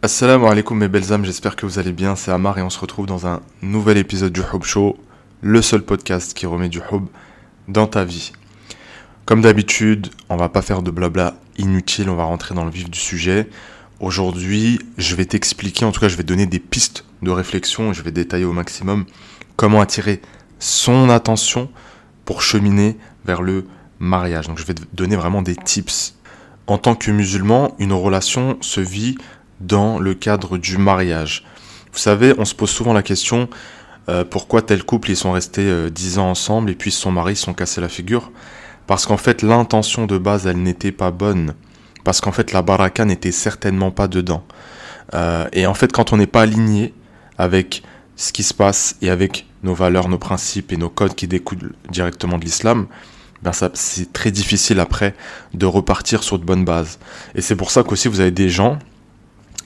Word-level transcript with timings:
Assalamu 0.00 0.46
alaikum 0.46 0.78
mes 0.78 0.86
belles 0.86 1.12
âmes, 1.12 1.24
j'espère 1.24 1.56
que 1.56 1.66
vous 1.66 1.80
allez 1.80 1.90
bien, 1.90 2.14
c'est 2.14 2.30
Amar 2.30 2.56
et 2.56 2.62
on 2.62 2.70
se 2.70 2.78
retrouve 2.78 3.06
dans 3.06 3.26
un 3.26 3.40
nouvel 3.62 3.96
épisode 3.98 4.32
du 4.32 4.42
Hub 4.42 4.62
Show, 4.62 4.96
le 5.40 5.60
seul 5.60 5.82
podcast 5.82 6.34
qui 6.34 6.46
remet 6.46 6.68
du 6.68 6.78
Hub 6.78 7.06
dans 7.66 7.88
ta 7.88 8.04
vie. 8.04 8.30
Comme 9.24 9.40
d'habitude, 9.40 10.10
on 10.28 10.36
va 10.36 10.48
pas 10.48 10.62
faire 10.62 10.82
de 10.82 10.92
blabla 10.92 11.34
inutile, 11.56 12.10
on 12.10 12.14
va 12.14 12.22
rentrer 12.22 12.54
dans 12.54 12.64
le 12.64 12.70
vif 12.70 12.88
du 12.88 12.98
sujet. 13.00 13.48
Aujourd'hui, 13.98 14.78
je 14.98 15.16
vais 15.16 15.24
t'expliquer, 15.24 15.84
en 15.84 15.90
tout 15.90 15.98
cas 15.98 16.06
je 16.06 16.16
vais 16.16 16.22
donner 16.22 16.46
des 16.46 16.60
pistes 16.60 17.04
de 17.22 17.32
réflexion, 17.32 17.92
je 17.92 18.02
vais 18.02 18.12
détailler 18.12 18.44
au 18.44 18.52
maximum 18.52 19.04
comment 19.56 19.80
attirer 19.80 20.22
son 20.60 21.10
attention 21.10 21.72
pour 22.24 22.40
cheminer 22.40 22.96
vers 23.24 23.42
le 23.42 23.66
mariage. 23.98 24.46
Donc 24.46 24.58
je 24.58 24.64
vais 24.64 24.74
te 24.74 24.82
donner 24.92 25.16
vraiment 25.16 25.42
des 25.42 25.56
tips. 25.56 26.14
En 26.68 26.78
tant 26.78 26.94
que 26.94 27.10
musulman, 27.10 27.74
une 27.80 27.94
relation 27.94 28.58
se 28.60 28.80
vit 28.80 29.16
dans 29.60 29.98
le 29.98 30.14
cadre 30.14 30.58
du 30.58 30.78
mariage. 30.78 31.44
Vous 31.92 31.98
savez, 31.98 32.34
on 32.38 32.44
se 32.44 32.54
pose 32.54 32.70
souvent 32.70 32.92
la 32.92 33.02
question 33.02 33.48
euh, 34.08 34.24
pourquoi 34.24 34.62
tel 34.62 34.84
couple 34.84 35.10
ils 35.10 35.16
sont 35.16 35.32
restés 35.32 35.66
euh, 35.68 35.90
dix 35.90 36.12
10 36.12 36.18
ans 36.18 36.30
ensemble 36.30 36.70
et 36.70 36.74
puis 36.74 36.90
son 36.90 37.12
mari 37.12 37.36
se 37.36 37.44
sont 37.44 37.54
cassés 37.54 37.80
la 37.80 37.88
figure? 37.88 38.30
Parce 38.86 39.04
qu'en 39.04 39.18
fait 39.18 39.42
l'intention 39.42 40.06
de 40.06 40.16
base 40.16 40.46
elle 40.46 40.62
n'était 40.62 40.92
pas 40.92 41.10
bonne. 41.10 41.54
Parce 42.04 42.20
qu'en 42.20 42.32
fait 42.32 42.52
la 42.52 42.62
baraka 42.62 43.04
n'était 43.04 43.32
certainement 43.32 43.90
pas 43.90 44.08
dedans. 44.08 44.44
Euh, 45.14 45.46
et 45.52 45.66
en 45.66 45.74
fait 45.74 45.92
quand 45.92 46.12
on 46.12 46.16
n'est 46.16 46.26
pas 46.26 46.42
aligné 46.42 46.94
avec 47.36 47.82
ce 48.16 48.32
qui 48.32 48.42
se 48.42 48.54
passe 48.54 48.96
et 49.02 49.10
avec 49.10 49.46
nos 49.62 49.74
valeurs, 49.74 50.08
nos 50.08 50.18
principes 50.18 50.72
et 50.72 50.76
nos 50.76 50.88
codes 50.88 51.14
qui 51.14 51.28
découlent 51.28 51.74
directement 51.90 52.38
de 52.38 52.44
l'islam, 52.44 52.86
ben 53.42 53.52
c'est 53.74 54.12
très 54.12 54.30
difficile 54.30 54.80
après 54.80 55.14
de 55.54 55.66
repartir 55.66 56.22
sur 56.22 56.38
de 56.38 56.44
bonnes 56.44 56.64
bases. 56.64 56.98
Et 57.34 57.42
c'est 57.42 57.56
pour 57.56 57.70
ça 57.70 57.82
qu'aussi 57.82 58.08
vous 58.08 58.20
avez 58.20 58.30
des 58.30 58.48
gens 58.48 58.78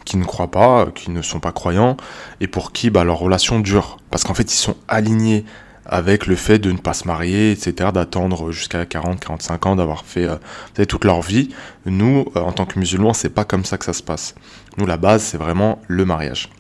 qui 0.04 0.16
ne 0.16 0.24
croient 0.24 0.50
pas, 0.50 0.86
qui 0.94 1.10
ne 1.10 1.22
sont 1.22 1.40
pas 1.40 1.52
croyants, 1.52 1.96
et 2.40 2.46
pour 2.46 2.72
qui 2.72 2.90
bah, 2.90 3.04
leur 3.04 3.18
relation 3.18 3.60
dure. 3.60 3.98
Parce 4.10 4.24
qu'en 4.24 4.34
fait, 4.34 4.52
ils 4.52 4.56
sont 4.56 4.76
alignés 4.88 5.44
avec 5.84 6.26
le 6.26 6.36
fait 6.36 6.58
de 6.58 6.70
ne 6.70 6.78
pas 6.78 6.94
se 6.94 7.06
marier, 7.06 7.50
etc., 7.52 7.90
d'attendre 7.92 8.52
jusqu'à 8.52 8.86
40, 8.86 9.20
45 9.20 9.66
ans, 9.66 9.76
d'avoir 9.76 10.04
fait 10.04 10.28
euh, 10.28 10.84
toute 10.86 11.04
leur 11.04 11.22
vie. 11.22 11.50
Nous, 11.86 12.26
euh, 12.36 12.40
en 12.40 12.52
tant 12.52 12.66
que 12.66 12.78
musulmans, 12.78 13.12
c'est 13.12 13.30
pas 13.30 13.44
comme 13.44 13.64
ça 13.64 13.78
que 13.78 13.84
ça 13.84 13.92
se 13.92 14.02
passe. 14.02 14.34
Nous, 14.76 14.86
la 14.86 14.96
base, 14.96 15.22
c'est 15.22 15.38
vraiment 15.38 15.80
le 15.88 16.04
mariage. 16.04 16.50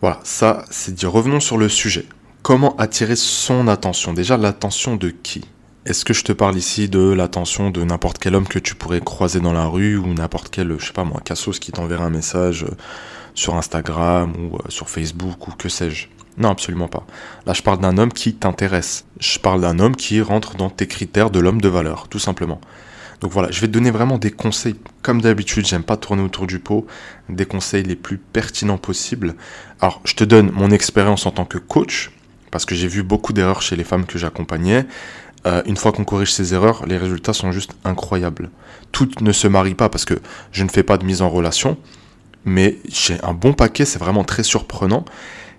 Voilà, 0.00 0.20
ça, 0.24 0.64
c'est 0.70 0.94
dit. 0.94 1.06
Revenons 1.06 1.40
sur 1.40 1.58
le 1.58 1.68
sujet. 1.68 2.06
Comment 2.42 2.76
attirer 2.76 3.16
son 3.16 3.68
attention? 3.68 4.12
Déjà, 4.12 4.36
l'attention 4.36 4.96
de 4.96 5.10
qui? 5.10 5.44
Est-ce 5.86 6.04
que 6.04 6.12
je 6.12 6.24
te 6.24 6.32
parle 6.32 6.56
ici 6.56 6.88
de 6.88 7.12
l'attention 7.12 7.70
de 7.70 7.84
n'importe 7.84 8.18
quel 8.18 8.34
homme 8.34 8.48
que 8.48 8.58
tu 8.58 8.74
pourrais 8.74 9.00
croiser 9.00 9.38
dans 9.38 9.52
la 9.52 9.66
rue 9.66 9.96
ou 9.96 10.12
n'importe 10.14 10.48
quel, 10.50 10.76
je 10.80 10.86
sais 10.86 10.92
pas 10.92 11.04
moi, 11.04 11.20
cassos 11.24 11.60
qui 11.60 11.70
t'enverrait 11.70 12.02
un 12.04 12.10
message 12.10 12.64
euh, 12.64 12.74
sur 13.34 13.54
Instagram 13.54 14.32
ou 14.36 14.56
euh, 14.56 14.58
sur 14.68 14.90
Facebook 14.90 15.46
ou 15.46 15.52
que 15.52 15.68
sais-je? 15.68 16.08
Non, 16.38 16.50
absolument 16.50 16.88
pas. 16.88 17.06
Là, 17.46 17.52
je 17.52 17.62
parle 17.62 17.78
d'un 17.78 17.98
homme 17.98 18.12
qui 18.12 18.34
t'intéresse. 18.34 19.06
Je 19.20 19.38
parle 19.38 19.60
d'un 19.60 19.78
homme 19.78 19.94
qui 19.94 20.20
rentre 20.20 20.56
dans 20.56 20.70
tes 20.70 20.88
critères 20.88 21.30
de 21.30 21.38
l'homme 21.38 21.60
de 21.60 21.68
valeur, 21.68 22.08
tout 22.08 22.18
simplement. 22.18 22.60
Donc 23.20 23.30
voilà, 23.30 23.50
je 23.52 23.60
vais 23.60 23.68
te 23.68 23.72
donner 23.72 23.92
vraiment 23.92 24.18
des 24.18 24.32
conseils, 24.32 24.74
comme 25.02 25.22
d'habitude, 25.22 25.66
j'aime 25.66 25.84
pas 25.84 25.96
tourner 25.96 26.22
autour 26.22 26.46
du 26.48 26.58
pot, 26.58 26.86
des 27.28 27.46
conseils 27.46 27.84
les 27.84 27.96
plus 27.96 28.18
pertinents 28.18 28.76
possibles. 28.76 29.36
Alors, 29.80 30.02
je 30.04 30.14
te 30.14 30.24
donne 30.24 30.50
mon 30.50 30.70
expérience 30.70 31.24
en 31.26 31.30
tant 31.30 31.46
que 31.46 31.58
coach, 31.58 32.10
parce 32.50 32.66
que 32.66 32.74
j'ai 32.74 32.88
vu 32.88 33.02
beaucoup 33.02 33.32
d'erreurs 33.32 33.62
chez 33.62 33.76
les 33.76 33.84
femmes 33.84 34.04
que 34.04 34.18
j'accompagnais, 34.18 34.86
euh, 35.46 35.62
une 35.66 35.76
fois 35.76 35.92
qu'on 35.92 36.04
corrige 36.04 36.32
ces 36.32 36.54
erreurs, 36.54 36.84
les 36.86 36.98
résultats 36.98 37.32
sont 37.32 37.52
juste 37.52 37.76
incroyables. 37.84 38.50
Tout 38.92 39.08
ne 39.20 39.32
se 39.32 39.46
marie 39.46 39.74
pas 39.74 39.88
parce 39.88 40.04
que 40.04 40.14
je 40.52 40.64
ne 40.64 40.68
fais 40.68 40.82
pas 40.82 40.98
de 40.98 41.04
mise 41.04 41.22
en 41.22 41.30
relation, 41.30 41.76
mais 42.44 42.78
j'ai 42.88 43.22
un 43.22 43.32
bon 43.32 43.52
paquet, 43.52 43.84
c'est 43.84 43.98
vraiment 43.98 44.24
très 44.24 44.42
surprenant, 44.42 45.04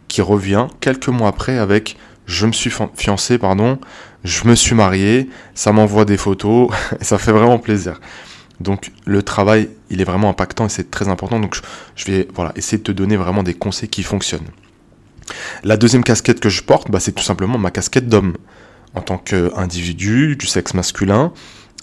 qui 0.08 0.22
revient 0.22 0.68
quelques 0.82 1.08
mois 1.10 1.30
après 1.30 1.58
avec 1.58 1.98
je 2.26 2.46
me 2.46 2.52
suis 2.52 2.72
fiancé, 2.96 3.38
pardon, 3.38 3.80
je 4.26 4.46
me 4.48 4.56
suis 4.56 4.76
marié, 4.76 5.30
ça 5.56 5.72
m'envoie 5.72 6.04
des 6.04 6.18
photos, 6.18 6.70
et 7.00 7.04
ça 7.06 7.18
fait 7.18 7.32
vraiment 7.32 7.58
plaisir. 7.58 8.02
Donc 8.60 8.92
le 9.06 9.24
travail, 9.24 9.70
il 9.90 10.02
est 10.02 10.04
vraiment 10.04 10.30
impactant 10.30 10.66
et 10.66 10.70
c'est 10.70 10.92
très 10.92 11.08
important. 11.08 11.40
Donc 11.40 11.58
je 11.96 12.06
vais 12.06 12.28
voilà, 12.34 12.52
essayer 12.56 12.80
de 12.80 12.84
te 12.84 12.92
donner 12.92 13.16
vraiment 13.16 13.44
des 13.44 13.54
conseils 13.54 13.88
qui 13.88 14.04
fonctionnent. 14.04 14.48
La 15.64 15.78
deuxième 15.78 16.04
casquette 16.04 16.40
que 16.40 16.50
je 16.50 16.64
porte, 16.64 16.90
bah, 16.90 17.00
c'est 17.00 17.12
tout 17.12 17.24
simplement 17.24 17.58
ma 17.58 17.72
casquette 17.72 18.10
d'homme 18.10 18.36
en 18.98 19.02
tant 19.02 19.18
qu'individu 19.18 20.36
du 20.36 20.48
sexe 20.48 20.74
masculin, 20.74 21.32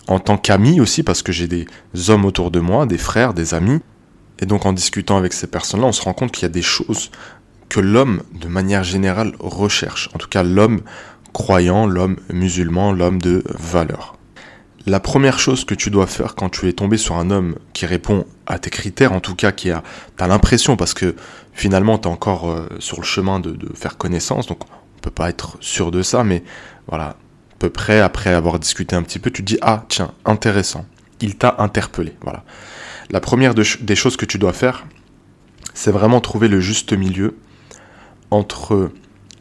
en 0.09 0.19
tant 0.19 0.37
qu'ami 0.37 0.81
aussi, 0.81 1.03
parce 1.03 1.23
que 1.23 1.33
j'ai 1.33 1.47
des 1.47 1.67
hommes 2.09 2.25
autour 2.25 2.51
de 2.51 2.61
moi, 2.61 2.87
des 2.87 2.99
frères, 2.99 3.33
des 3.35 3.55
amis. 3.55 3.81
Et 4.41 4.47
donc 4.47 4.67
en 4.67 4.73
discutant 4.73 5.17
avec 5.17 5.33
ces 5.33 5.47
personnes-là, 5.47 5.87
on 5.87 5.93
se 5.93 6.03
rend 6.03 6.13
compte 6.13 6.33
qu'il 6.33 6.43
y 6.43 6.47
a 6.47 6.51
des 6.51 6.63
choses 6.63 7.11
que 7.69 7.81
l'homme, 7.81 8.23
de 8.33 8.49
manière 8.49 8.85
générale, 8.85 9.33
recherche. 9.39 10.11
En 10.15 10.19
tout 10.19 10.29
cas, 10.29 10.43
l'homme 10.43 10.81
croyant, 11.33 11.87
l'homme 11.87 12.17
musulman, 12.33 12.93
l'homme 12.93 13.21
de 13.21 13.43
valeur. 13.47 14.17
La 14.87 15.01
première 15.01 15.39
chose 15.39 15.65
que 15.65 15.75
tu 15.75 15.91
dois 15.91 16.07
faire 16.07 16.35
quand 16.35 16.51
tu 16.51 16.69
es 16.69 16.75
tombé 16.75 16.99
sur 16.99 17.17
un 17.17 17.31
homme 17.31 17.57
qui 17.73 17.87
répond 17.87 18.27
à 18.47 18.59
tes 18.59 18.71
critères, 18.71 19.13
en 19.13 19.21
tout 19.21 19.35
cas 19.35 19.51
qui 19.51 19.71
a, 19.71 19.83
t'as 20.17 20.27
l'impression, 20.27 20.77
parce 20.77 20.93
que 20.93 21.15
finalement 21.55 21.97
tu 21.97 22.07
es 22.07 22.13
encore 22.13 22.51
euh, 22.51 22.69
sur 22.81 22.99
le 22.99 23.05
chemin 23.05 23.41
de, 23.41 23.57
faire 23.75 23.97
connaissance, 23.97 24.47
peut 25.05 25.11
pas 25.11 25.29
être 25.29 25.59
sûr 25.61 25.91
de 25.91 26.03
ça, 26.03 26.25
mais 26.25 26.43
voilà, 26.89 27.09
à 27.09 27.17
peu 27.59 27.69
près 27.69 28.01
après 28.01 28.33
avoir 28.33 28.59
discuté 28.59 28.97
un 28.97 29.03
petit 29.03 29.19
peu, 29.19 29.31
tu 29.31 29.43
dis 29.43 29.59
ah 29.61 29.85
tiens 29.89 30.13
intéressant, 30.25 30.87
il 31.21 31.37
t'a 31.37 31.57
interpellé. 31.59 32.15
Voilà. 32.23 32.45
La 33.11 33.21
première 33.21 33.55
des 33.55 33.95
choses 33.95 34.17
que 34.17 34.25
tu 34.25 34.39
dois 34.39 34.55
faire, 34.55 34.87
c'est 35.75 35.91
vraiment 35.91 36.21
trouver 36.21 36.49
le 36.49 36.61
juste 36.61 36.93
milieu 36.95 37.37
entre 38.31 38.91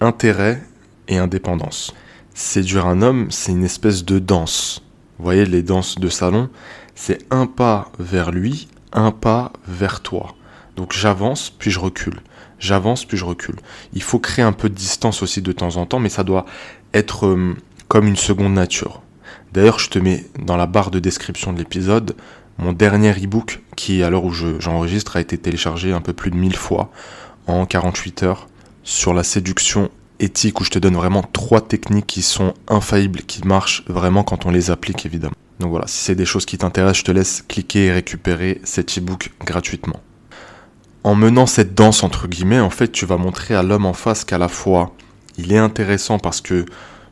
intérêt 0.02 0.62
et 1.08 1.18
indépendance. 1.18 1.94
Séduire 2.34 2.88
un 2.88 3.02
homme, 3.02 3.32
c'est 3.32 3.52
une 3.52 3.64
espèce 3.64 4.04
de 4.04 4.20
danse. 4.20 4.84
Voyez, 5.18 5.46
les 5.46 5.62
danses 5.62 5.98
de 5.98 6.10
salon, 6.10 6.50
c'est 6.96 7.20
un 7.32 7.46
pas 7.46 7.92
vers 8.00 8.32
lui, 8.32 8.68
un 8.92 9.12
pas 9.12 9.54
vers 9.68 10.02
toi. 10.02 10.36
Donc 10.76 10.92
j'avance, 10.92 11.52
puis 11.52 11.72
je 11.72 11.80
recule. 11.80 12.20
J'avance, 12.64 13.04
puis 13.04 13.18
je 13.18 13.26
recule. 13.26 13.58
Il 13.92 14.02
faut 14.02 14.20
créer 14.20 14.46
un 14.46 14.54
peu 14.54 14.70
de 14.70 14.74
distance 14.74 15.22
aussi 15.22 15.42
de 15.42 15.52
temps 15.52 15.76
en 15.76 15.86
temps, 15.86 16.00
mais 16.00 16.08
ça 16.08 16.24
doit 16.24 16.46
être 16.94 17.26
euh, 17.26 17.58
comme 17.90 18.08
une 18.08 18.16
seconde 18.16 18.54
nature. 18.54 19.02
D'ailleurs, 19.52 19.80
je 19.80 19.90
te 19.90 20.00
mets 20.00 20.24
dans 20.40 20.56
la 20.56 20.66
barre 20.66 20.90
de 20.90 21.00
description 21.00 21.52
de 21.52 21.58
l'épisode 21.58 22.16
mon 22.58 22.72
dernier 22.72 23.12
e-book 23.12 23.62
qui, 23.76 24.02
à 24.02 24.10
l'heure 24.10 24.24
où 24.24 24.32
j'enregistre, 24.32 25.18
a 25.18 25.20
été 25.20 25.38
téléchargé 25.38 25.92
un 25.92 26.00
peu 26.00 26.14
plus 26.14 26.32
de 26.32 26.38
1000 26.38 26.56
fois 26.56 26.90
en 27.48 27.66
48 27.66 28.24
heures 28.24 28.48
sur 28.84 29.14
la 29.14 29.24
séduction 29.24 29.90
éthique 30.20 30.62
où 30.62 30.64
je 30.64 30.70
te 30.70 30.80
donne 30.80 30.96
vraiment 30.96 31.22
trois 31.22 31.60
techniques 31.60 32.08
qui 32.08 32.22
sont 32.22 32.54
infaillibles, 32.70 33.24
qui 33.24 33.46
marchent 33.46 33.84
vraiment 33.88 34.24
quand 34.24 34.46
on 34.46 34.52
les 34.52 34.72
applique 34.72 35.06
évidemment. 35.06 35.36
Donc 35.60 35.72
voilà, 35.72 35.88
si 35.88 35.98
c'est 35.98 36.16
des 36.16 36.26
choses 36.26 36.46
qui 36.46 36.58
t'intéressent, 36.58 37.00
je 37.00 37.04
te 37.04 37.12
laisse 37.12 37.44
cliquer 37.46 37.88
et 37.88 37.92
récupérer 37.92 38.62
cet 38.64 38.98
e-book 38.98 39.32
gratuitement. 39.46 40.00
En 41.04 41.16
menant 41.16 41.46
cette 41.46 41.76
danse 41.76 42.04
entre 42.04 42.28
guillemets, 42.28 42.62
en 42.62 42.70
fait, 42.70 42.92
tu 42.92 43.06
vas 43.06 43.18
montrer 43.18 43.56
à 43.56 43.64
l'homme 43.64 43.86
en 43.86 43.94
face 43.94 44.24
qu'à 44.24 44.38
la 44.38 44.48
fois 44.48 44.94
il 45.38 45.52
est 45.52 45.58
intéressant 45.58 46.20
parce 46.20 46.42
que 46.42 46.66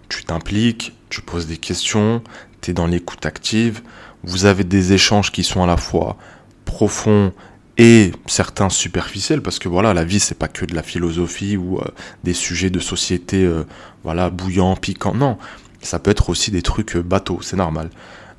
tu 0.09 0.23
t'impliques, 0.23 0.93
tu 1.09 1.21
poses 1.21 1.47
des 1.47 1.57
questions, 1.57 2.21
tu 2.61 2.71
es 2.71 2.73
dans 2.73 2.87
l'écoute 2.87 3.25
active, 3.25 3.81
vous 4.23 4.45
avez 4.45 4.63
des 4.63 4.93
échanges 4.93 5.31
qui 5.31 5.43
sont 5.43 5.63
à 5.63 5.67
la 5.67 5.77
fois 5.77 6.17
profonds 6.65 7.33
et 7.77 8.11
certains 8.27 8.69
superficiels 8.69 9.41
parce 9.41 9.57
que 9.57 9.67
voilà 9.67 9.93
la 9.93 10.03
vie 10.03 10.19
c'est 10.19 10.37
pas 10.37 10.47
que 10.47 10.65
de 10.65 10.75
la 10.75 10.83
philosophie 10.83 11.57
ou 11.57 11.79
euh, 11.79 11.85
des 12.23 12.33
sujets 12.33 12.69
de 12.69 12.79
société 12.79 13.43
euh, 13.43 13.63
voilà 14.03 14.29
bouillants 14.29 14.75
piquants. 14.75 15.15
Non 15.15 15.37
ça 15.81 15.97
peut 15.97 16.11
être 16.11 16.29
aussi 16.29 16.51
des 16.51 16.61
trucs 16.61 16.95
euh, 16.95 17.01
bateaux 17.01 17.39
c'est 17.41 17.57
normal. 17.57 17.89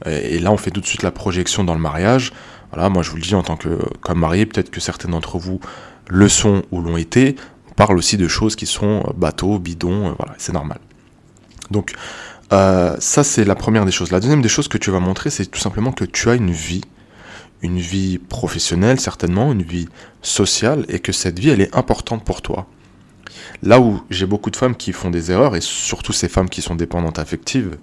Et, 0.07 0.41
là 0.41 0.51
on 0.51 0.57
fait 0.57 0.73
tout 0.73 0.81
de 0.81 0.87
suite 0.87 1.03
la 1.03 1.13
projection 1.13 1.63
dans 1.63 1.75
le 1.75 1.81
mariage 1.81 2.33
voilà 2.73 2.89
moi 2.89 3.03
je 3.03 3.11
vous 3.11 3.17
le 3.17 3.23
dis 3.23 3.35
en 3.35 3.43
tant 3.43 3.57
que 3.57 3.79
comme 4.01 4.19
marié 4.19 4.47
peut-être 4.47 4.71
que 4.71 4.81
certains 4.81 5.09
d'entre 5.09 5.39
vous 5.39 5.61
le 6.09 6.29
sont 6.29 6.63
ou 6.71 6.81
l'ont 6.81 6.97
été 6.97 7.37
parle 7.73 7.97
aussi 7.97 8.17
de 8.17 8.29
choses 8.29 8.57
qui 8.57 8.67
sont 8.67 9.03
euh, 9.07 9.13
bateaux, 9.15 9.59
bidons, 9.59 10.09
euh, 10.09 10.13
voilà, 10.19 10.35
c'est 10.39 10.53
normal. 10.53 10.79
Donc 11.71 11.95
euh, 12.53 12.97
ça 13.01 13.25
c'est 13.25 13.45
la 13.45 13.55
première 13.55 13.85
des 13.85 13.93
choses. 13.93 14.11
La 14.11 14.21
deuxième 14.21 14.43
des 14.43 14.49
choses 14.49 14.69
que 14.69 14.79
tu 14.79 14.91
vas 14.91 15.01
montrer, 15.01 15.31
c'est 15.31 15.47
tout 15.47 15.61
simplement 15.61 15.93
que 15.93 16.05
tu 16.05 16.29
as 16.29 16.35
une 16.35 16.51
vie, 16.51 16.83
une 17.63 17.79
vie 17.79 18.19
professionnelle 18.19 19.01
certainement, 19.01 19.53
une 19.53 19.63
vie 19.63 19.89
sociale, 20.21 20.85
et 20.89 20.99
que 20.99 21.13
cette 21.13 21.39
vie 21.39 21.51
elle 21.51 21.61
est 21.61 21.75
importante 21.75 22.25
pour 22.25 22.43
toi. 22.43 22.67
Là 23.63 23.81
où 23.81 24.03
j'ai 24.11 24.27
beaucoup 24.27 24.51
de 24.51 24.57
femmes 24.57 24.77
qui 24.77 24.93
font 24.93 25.11
des 25.11 25.31
erreurs, 25.31 25.57
et 25.57 25.61
surtout 25.61 26.13
ces 26.13 26.29
femmes 26.29 26.49
qui 26.51 26.63
sont 26.63 26.75
dépendantes 26.75 27.19
affectives, 27.19 27.79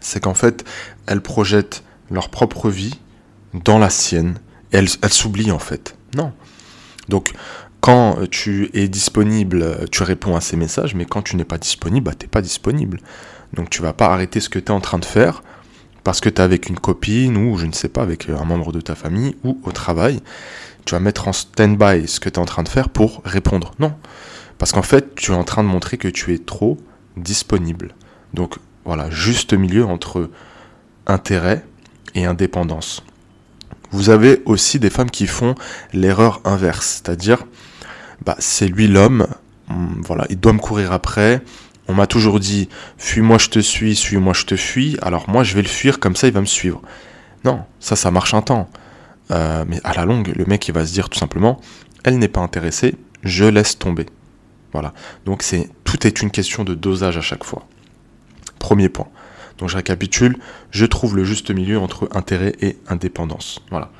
c'est 0.00 0.20
qu'en 0.20 0.34
fait 0.34 0.64
elles 1.06 1.22
projettent 1.22 1.82
leur 2.10 2.28
propre 2.28 2.68
vie 2.68 2.98
dans 3.64 3.78
la 3.78 3.90
sienne, 3.90 4.38
et 4.72 4.76
elles 4.78 5.12
s'oublient 5.12 5.52
en 5.52 5.58
fait. 5.58 5.96
Non. 6.14 6.32
Donc 7.08 7.32
quand 7.80 8.18
tu 8.30 8.70
es 8.74 8.88
disponible, 8.88 9.86
tu 9.90 10.02
réponds 10.02 10.36
à 10.36 10.40
ces 10.40 10.56
messages, 10.56 10.94
mais 10.94 11.04
quand 11.04 11.22
tu 11.22 11.36
n'es 11.36 11.44
pas 11.44 11.58
disponible, 11.58 12.06
bah, 12.06 12.12
tu 12.18 12.26
n'es 12.26 12.30
pas 12.30 12.42
disponible. 12.42 13.00
Donc 13.54 13.70
tu 13.70 13.82
vas 13.82 13.92
pas 13.92 14.08
arrêter 14.08 14.40
ce 14.40 14.48
que 14.48 14.58
tu 14.58 14.66
es 14.66 14.70
en 14.70 14.80
train 14.80 14.98
de 14.98 15.04
faire 15.04 15.42
parce 16.04 16.20
que 16.20 16.28
tu 16.28 16.36
es 16.36 16.44
avec 16.44 16.68
une 16.68 16.78
copine 16.78 17.36
ou 17.36 17.58
je 17.58 17.66
ne 17.66 17.72
sais 17.72 17.88
pas, 17.88 18.02
avec 18.02 18.28
un 18.28 18.44
membre 18.44 18.72
de 18.72 18.80
ta 18.80 18.94
famille 18.94 19.36
ou 19.44 19.60
au 19.64 19.72
travail. 19.72 20.20
tu 20.84 20.94
vas 20.94 21.00
mettre 21.00 21.28
en 21.28 21.32
stand-by 21.32 22.08
ce 22.08 22.18
que 22.18 22.28
tu 22.28 22.36
es 22.36 22.38
en 22.38 22.46
train 22.46 22.62
de 22.62 22.68
faire 22.68 22.88
pour 22.88 23.22
répondre. 23.24 23.72
Non. 23.78 23.94
Parce 24.58 24.72
qu'en 24.72 24.82
fait, 24.82 25.14
tu 25.14 25.32
es 25.32 25.34
en 25.34 25.44
train 25.44 25.62
de 25.62 25.68
montrer 25.68 25.98
que 25.98 26.08
tu 26.08 26.34
es 26.34 26.38
trop 26.38 26.78
disponible. 27.16 27.94
Donc 28.34 28.56
voilà, 28.84 29.10
juste 29.10 29.52
milieu 29.52 29.84
entre 29.84 30.30
intérêt 31.06 31.64
et 32.14 32.24
indépendance. 32.24 33.02
Vous 33.90 34.10
avez 34.10 34.42
aussi 34.44 34.78
des 34.78 34.90
femmes 34.90 35.10
qui 35.10 35.26
font 35.26 35.54
l'erreur 35.92 36.40
inverse, 36.44 37.02
c'est-à-dire, 37.02 37.44
bah, 38.24 38.36
c'est 38.38 38.68
lui 38.68 38.88
l'homme, 38.88 39.26
hum, 39.70 40.02
voilà, 40.04 40.26
il 40.28 40.38
doit 40.38 40.52
me 40.52 40.58
courir 40.58 40.92
après. 40.92 41.42
On 41.90 41.94
m'a 41.94 42.06
toujours 42.06 42.38
dit, 42.38 42.68
fuis-moi, 42.98 43.38
je 43.38 43.48
te 43.48 43.58
suis, 43.60 43.96
suis-moi, 43.96 44.34
je 44.34 44.44
te 44.44 44.56
fuis. 44.56 44.98
Alors 45.00 45.30
moi, 45.30 45.42
je 45.42 45.54
vais 45.54 45.62
le 45.62 45.68
fuir, 45.68 46.00
comme 46.00 46.16
ça, 46.16 46.26
il 46.26 46.34
va 46.34 46.40
me 46.40 46.46
suivre. 46.46 46.82
Non, 47.44 47.62
ça, 47.80 47.96
ça 47.96 48.10
marche 48.10 48.34
un 48.34 48.42
temps. 48.42 48.68
Euh, 49.30 49.64
mais 49.66 49.80
à 49.84 49.94
la 49.94 50.04
longue, 50.04 50.32
le 50.36 50.44
mec, 50.44 50.68
il 50.68 50.74
va 50.74 50.84
se 50.84 50.92
dire 50.92 51.08
tout 51.08 51.18
simplement, 51.18 51.60
elle 52.04 52.18
n'est 52.18 52.28
pas 52.28 52.40
intéressée, 52.40 52.96
je 53.22 53.44
laisse 53.44 53.78
tomber. 53.78 54.06
Voilà. 54.72 54.92
Donc 55.24 55.42
c'est 55.42 55.68
tout 55.84 56.06
est 56.06 56.20
une 56.22 56.30
question 56.30 56.64
de 56.64 56.74
dosage 56.74 57.16
à 57.16 57.22
chaque 57.22 57.44
fois. 57.44 57.66
Premier 58.58 58.88
point. 58.88 59.08
Donc 59.58 59.68
je 59.68 59.76
récapitule, 59.76 60.36
je 60.70 60.86
trouve 60.86 61.16
le 61.16 61.24
juste 61.24 61.50
milieu 61.50 61.78
entre 61.78 62.08
intérêt 62.12 62.54
et 62.60 62.76
indépendance. 62.88 63.60
Voilà. 63.70 63.90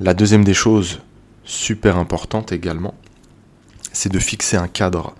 La 0.00 0.14
deuxième 0.14 0.44
des 0.44 0.54
choses, 0.54 1.00
super 1.44 1.96
importante 1.96 2.52
également, 2.52 2.94
c'est 3.92 4.12
de 4.12 4.18
fixer 4.18 4.56
un 4.56 4.68
cadre 4.68 5.14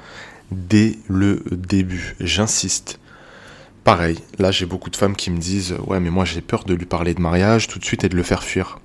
dès 0.53 0.99
le 1.09 1.43
début. 1.51 2.15
J'insiste. 2.21 3.01
Pareil, 3.85 4.19
là 4.39 4.51
j'ai 4.51 4.67
beaucoup 4.67 4.91
de 4.91 4.97
femmes 4.97 5.17
qui 5.17 5.31
me 5.31 5.39
disent 5.39 5.75
Ouais, 5.87 5.99
mais 5.99 6.11
moi 6.11 6.25
j'ai 6.25 6.41
peur 6.41 6.65
de 6.65 6.75
lui 6.75 6.87
parler 6.87 7.15
de 7.15 7.21
mariage 7.21 7.69
tout 7.69 7.79
de 7.79 7.85
suite 7.85 8.05
et 8.05 8.09
de 8.09 8.17
le 8.17 8.23
faire 8.23 8.43
fuir. 8.43 8.79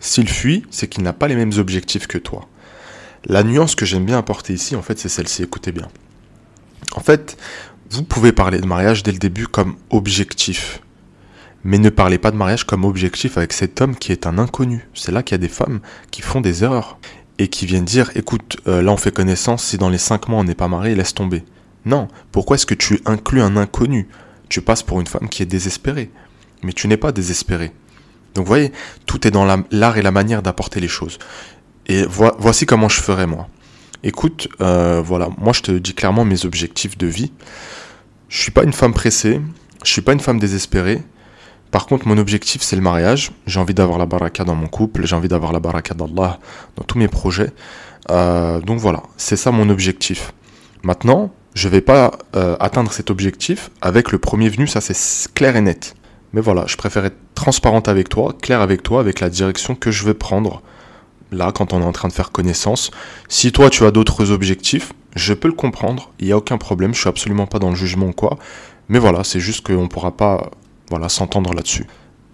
S'il 0.00 0.28
fuit, 0.28 0.64
c'est 0.70 0.88
qu'il 0.88 1.04
n'a 1.04 1.12
pas 1.12 1.28
les 1.28 1.36
mêmes 1.36 1.52
objectifs 1.58 2.08
que 2.08 2.18
toi. 2.18 2.48
La 3.26 3.44
nuance 3.44 3.76
que 3.76 3.86
j'aime 3.86 4.04
bien 4.04 4.18
apporter 4.18 4.52
ici, 4.52 4.74
en 4.74 4.82
fait, 4.82 4.98
c'est 4.98 5.08
celle-ci. 5.08 5.44
Écoutez 5.44 5.70
bien. 5.70 5.88
En 6.96 7.00
fait, 7.00 7.36
vous 7.92 8.04
pouvez 8.04 8.32
parler 8.32 8.58
de 8.58 8.66
mariage 8.66 9.02
dès 9.02 9.12
le 9.12 9.18
début 9.18 9.46
comme 9.46 9.76
objectif. 9.90 10.80
Mais 11.62 11.76
ne 11.76 11.90
parlez 11.90 12.16
pas 12.16 12.30
de 12.30 12.36
mariage 12.36 12.64
comme 12.64 12.86
objectif 12.86 13.36
avec 13.36 13.52
cet 13.52 13.82
homme 13.82 13.96
qui 13.96 14.12
est 14.12 14.26
un 14.26 14.38
inconnu. 14.38 14.88
C'est 14.94 15.12
là 15.12 15.22
qu'il 15.22 15.34
y 15.34 15.36
a 15.36 15.38
des 15.38 15.48
femmes 15.48 15.80
qui 16.10 16.22
font 16.22 16.40
des 16.40 16.64
erreurs 16.64 16.98
et 17.38 17.48
qui 17.48 17.66
viennent 17.66 17.84
dire 17.84 18.10
écoute, 18.14 18.56
euh, 18.66 18.80
là 18.80 18.92
on 18.92 18.96
fait 18.96 19.14
connaissance, 19.14 19.62
si 19.64 19.76
dans 19.76 19.90
les 19.90 19.98
5 19.98 20.28
mois 20.28 20.40
on 20.40 20.44
n'est 20.44 20.54
pas 20.54 20.68
marié, 20.68 20.94
laisse 20.94 21.12
tomber. 21.12 21.44
Non, 21.84 22.08
pourquoi 22.30 22.54
est-ce 22.54 22.64
que 22.64 22.74
tu 22.74 23.00
inclus 23.04 23.42
un 23.42 23.58
inconnu? 23.58 24.08
Tu 24.48 24.62
passes 24.62 24.82
pour 24.82 24.98
une 24.98 25.06
femme 25.06 25.28
qui 25.28 25.42
est 25.42 25.46
désespérée. 25.46 26.10
Mais 26.62 26.72
tu 26.72 26.88
n'es 26.88 26.96
pas 26.96 27.12
désespéré. 27.12 27.72
Donc 28.34 28.46
vous 28.46 28.50
voyez, 28.50 28.72
tout 29.04 29.26
est 29.26 29.30
dans 29.30 29.44
l'art 29.70 29.98
et 29.98 30.02
la 30.02 30.12
manière 30.12 30.42
d'apporter 30.42 30.80
les 30.80 30.88
choses. 30.88 31.18
Et 31.88 32.06
voici 32.08 32.64
comment 32.64 32.88
je 32.88 33.02
ferais 33.02 33.26
moi. 33.26 33.48
Écoute, 34.02 34.48
euh, 34.62 35.02
voilà, 35.04 35.28
moi 35.36 35.52
je 35.52 35.60
te 35.60 35.72
dis 35.72 35.94
clairement 35.94 36.24
mes 36.24 36.46
objectifs 36.46 36.96
de 36.96 37.06
vie. 37.06 37.32
Je 38.32 38.40
suis 38.40 38.50
pas 38.50 38.64
une 38.64 38.72
femme 38.72 38.94
pressée, 38.94 39.42
je 39.84 39.92
suis 39.92 40.00
pas 40.00 40.14
une 40.14 40.20
femme 40.20 40.38
désespérée. 40.38 41.02
Par 41.70 41.84
contre, 41.84 42.08
mon 42.08 42.16
objectif, 42.16 42.62
c'est 42.62 42.76
le 42.76 42.80
mariage. 42.80 43.30
J'ai 43.46 43.60
envie 43.60 43.74
d'avoir 43.74 43.98
la 43.98 44.06
baraka 44.06 44.42
dans 44.42 44.54
mon 44.54 44.68
couple, 44.68 45.04
j'ai 45.04 45.14
envie 45.14 45.28
d'avoir 45.28 45.52
la 45.52 45.60
baraka 45.60 45.92
d'Allah 45.92 46.38
dans 46.76 46.82
tous 46.82 46.96
mes 46.96 47.08
projets. 47.08 47.50
Euh, 48.10 48.58
donc 48.60 48.78
voilà, 48.78 49.02
c'est 49.18 49.36
ça 49.36 49.50
mon 49.50 49.68
objectif. 49.68 50.32
Maintenant, 50.82 51.30
je 51.52 51.68
vais 51.68 51.82
pas 51.82 52.12
euh, 52.34 52.56
atteindre 52.58 52.90
cet 52.90 53.10
objectif 53.10 53.68
avec 53.82 54.12
le 54.12 54.18
premier 54.18 54.48
venu, 54.48 54.66
ça 54.66 54.80
c'est 54.80 55.30
clair 55.34 55.54
et 55.56 55.60
net. 55.60 55.94
Mais 56.32 56.40
voilà, 56.40 56.64
je 56.66 56.78
préfère 56.78 57.04
être 57.04 57.18
transparente 57.34 57.86
avec 57.86 58.08
toi, 58.08 58.34
clair 58.40 58.62
avec 58.62 58.82
toi, 58.82 59.00
avec 59.00 59.20
la 59.20 59.28
direction 59.28 59.74
que 59.74 59.90
je 59.90 60.06
vais 60.06 60.14
prendre 60.14 60.62
là 61.32 61.52
quand 61.54 61.74
on 61.74 61.82
est 61.82 61.84
en 61.84 61.92
train 61.92 62.08
de 62.08 62.14
faire 62.14 62.32
connaissance. 62.32 62.92
Si 63.28 63.52
toi 63.52 63.68
tu 63.68 63.84
as 63.84 63.90
d'autres 63.90 64.30
objectifs, 64.30 64.94
je 65.14 65.34
peux 65.34 65.48
le 65.48 65.54
comprendre, 65.54 66.12
il 66.18 66.26
n'y 66.26 66.32
a 66.32 66.36
aucun 66.36 66.58
problème, 66.58 66.94
je 66.94 67.00
suis 67.00 67.08
absolument 67.08 67.46
pas 67.46 67.58
dans 67.58 67.70
le 67.70 67.76
jugement 67.76 68.06
ou 68.06 68.12
quoi. 68.12 68.38
Mais 68.88 68.98
voilà, 68.98 69.24
c'est 69.24 69.40
juste 69.40 69.66
qu'on 69.66 69.82
ne 69.82 69.88
pourra 69.88 70.16
pas 70.16 70.50
s'entendre 71.08 71.54
là-dessus. 71.54 71.86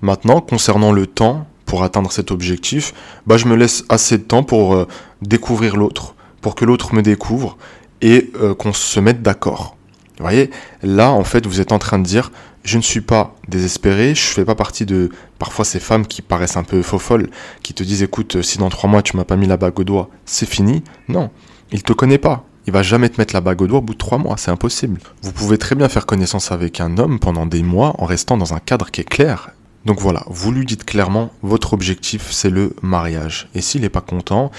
Maintenant, 0.02 0.40
concernant 0.40 0.92
le 0.92 1.06
temps 1.06 1.46
pour 1.66 1.82
atteindre 1.82 2.10
cet 2.10 2.30
objectif, 2.30 2.94
bah, 3.26 3.36
je 3.36 3.46
me 3.46 3.56
laisse 3.56 3.84
assez 3.88 4.18
de 4.18 4.22
temps 4.22 4.42
pour 4.42 4.74
euh, 4.74 4.86
découvrir 5.22 5.76
l'autre, 5.76 6.14
pour 6.40 6.54
que 6.54 6.64
l'autre 6.64 6.94
me 6.94 7.02
découvre 7.02 7.56
et 8.00 8.30
euh, 8.40 8.54
qu'on 8.54 8.72
se 8.72 9.00
mette 9.00 9.22
d'accord. 9.22 9.76
Vous 10.18 10.24
voyez, 10.24 10.50
là, 10.82 11.10
en 11.10 11.24
fait, 11.24 11.46
vous 11.46 11.60
êtes 11.60 11.72
en 11.72 11.78
train 11.78 11.98
de 11.98 12.04
dire, 12.04 12.32
je 12.64 12.76
ne 12.76 12.82
suis 12.82 13.00
pas 13.00 13.34
désespéré, 13.48 14.14
je 14.14 14.22
fais 14.22 14.44
pas 14.44 14.54
partie 14.54 14.86
de 14.86 15.10
parfois 15.38 15.64
ces 15.64 15.78
femmes 15.78 16.06
qui 16.06 16.22
paraissent 16.22 16.56
un 16.56 16.64
peu 16.64 16.82
faux 16.82 16.98
folles, 16.98 17.30
qui 17.62 17.74
te 17.74 17.82
disent, 17.82 18.02
écoute, 18.02 18.42
si 18.42 18.58
dans 18.58 18.68
trois 18.68 18.90
mois 18.90 19.02
tu 19.02 19.16
m'as 19.16 19.24
pas 19.24 19.36
mis 19.36 19.46
la 19.46 19.56
bague 19.56 19.78
au 19.78 19.84
doigt, 19.84 20.08
c'est 20.24 20.48
fini. 20.48 20.82
Non, 21.08 21.30
il 21.70 21.82
te 21.82 21.92
connaît 21.92 22.18
pas 22.18 22.47
il 22.68 22.70
va 22.70 22.82
jamais 22.82 23.08
te 23.08 23.18
mettre 23.18 23.32
la 23.32 23.40
bague 23.40 23.62
au 23.62 23.66
doigt 23.66 23.78
au 23.78 23.82
bout 23.82 23.94
de 23.94 23.98
trois 23.98 24.18
mois, 24.18 24.36
c'est 24.36 24.50
impossible. 24.50 25.00
Vous 25.22 25.32
pouvez 25.32 25.56
très 25.56 25.74
bien 25.74 25.88
faire 25.88 26.04
connaissance 26.04 26.52
avec 26.52 26.82
un 26.82 26.98
homme 26.98 27.18
pendant 27.18 27.46
des 27.46 27.62
mois 27.62 27.94
en 27.96 28.04
restant 28.04 28.36
dans 28.36 28.52
un 28.52 28.58
cadre 28.58 28.90
qui 28.90 29.00
est 29.00 29.08
clair. 29.08 29.52
Donc 29.86 30.00
voilà, 30.00 30.22
vous 30.26 30.52
lui 30.52 30.66
dites 30.66 30.84
clairement, 30.84 31.30
votre 31.40 31.72
objectif 31.72 32.30
c'est 32.30 32.50
le 32.50 32.76
mariage. 32.82 33.48
Et 33.54 33.62
s'il 33.62 33.80
n'est 33.80 33.88
pas 33.88 34.02
content, 34.02 34.50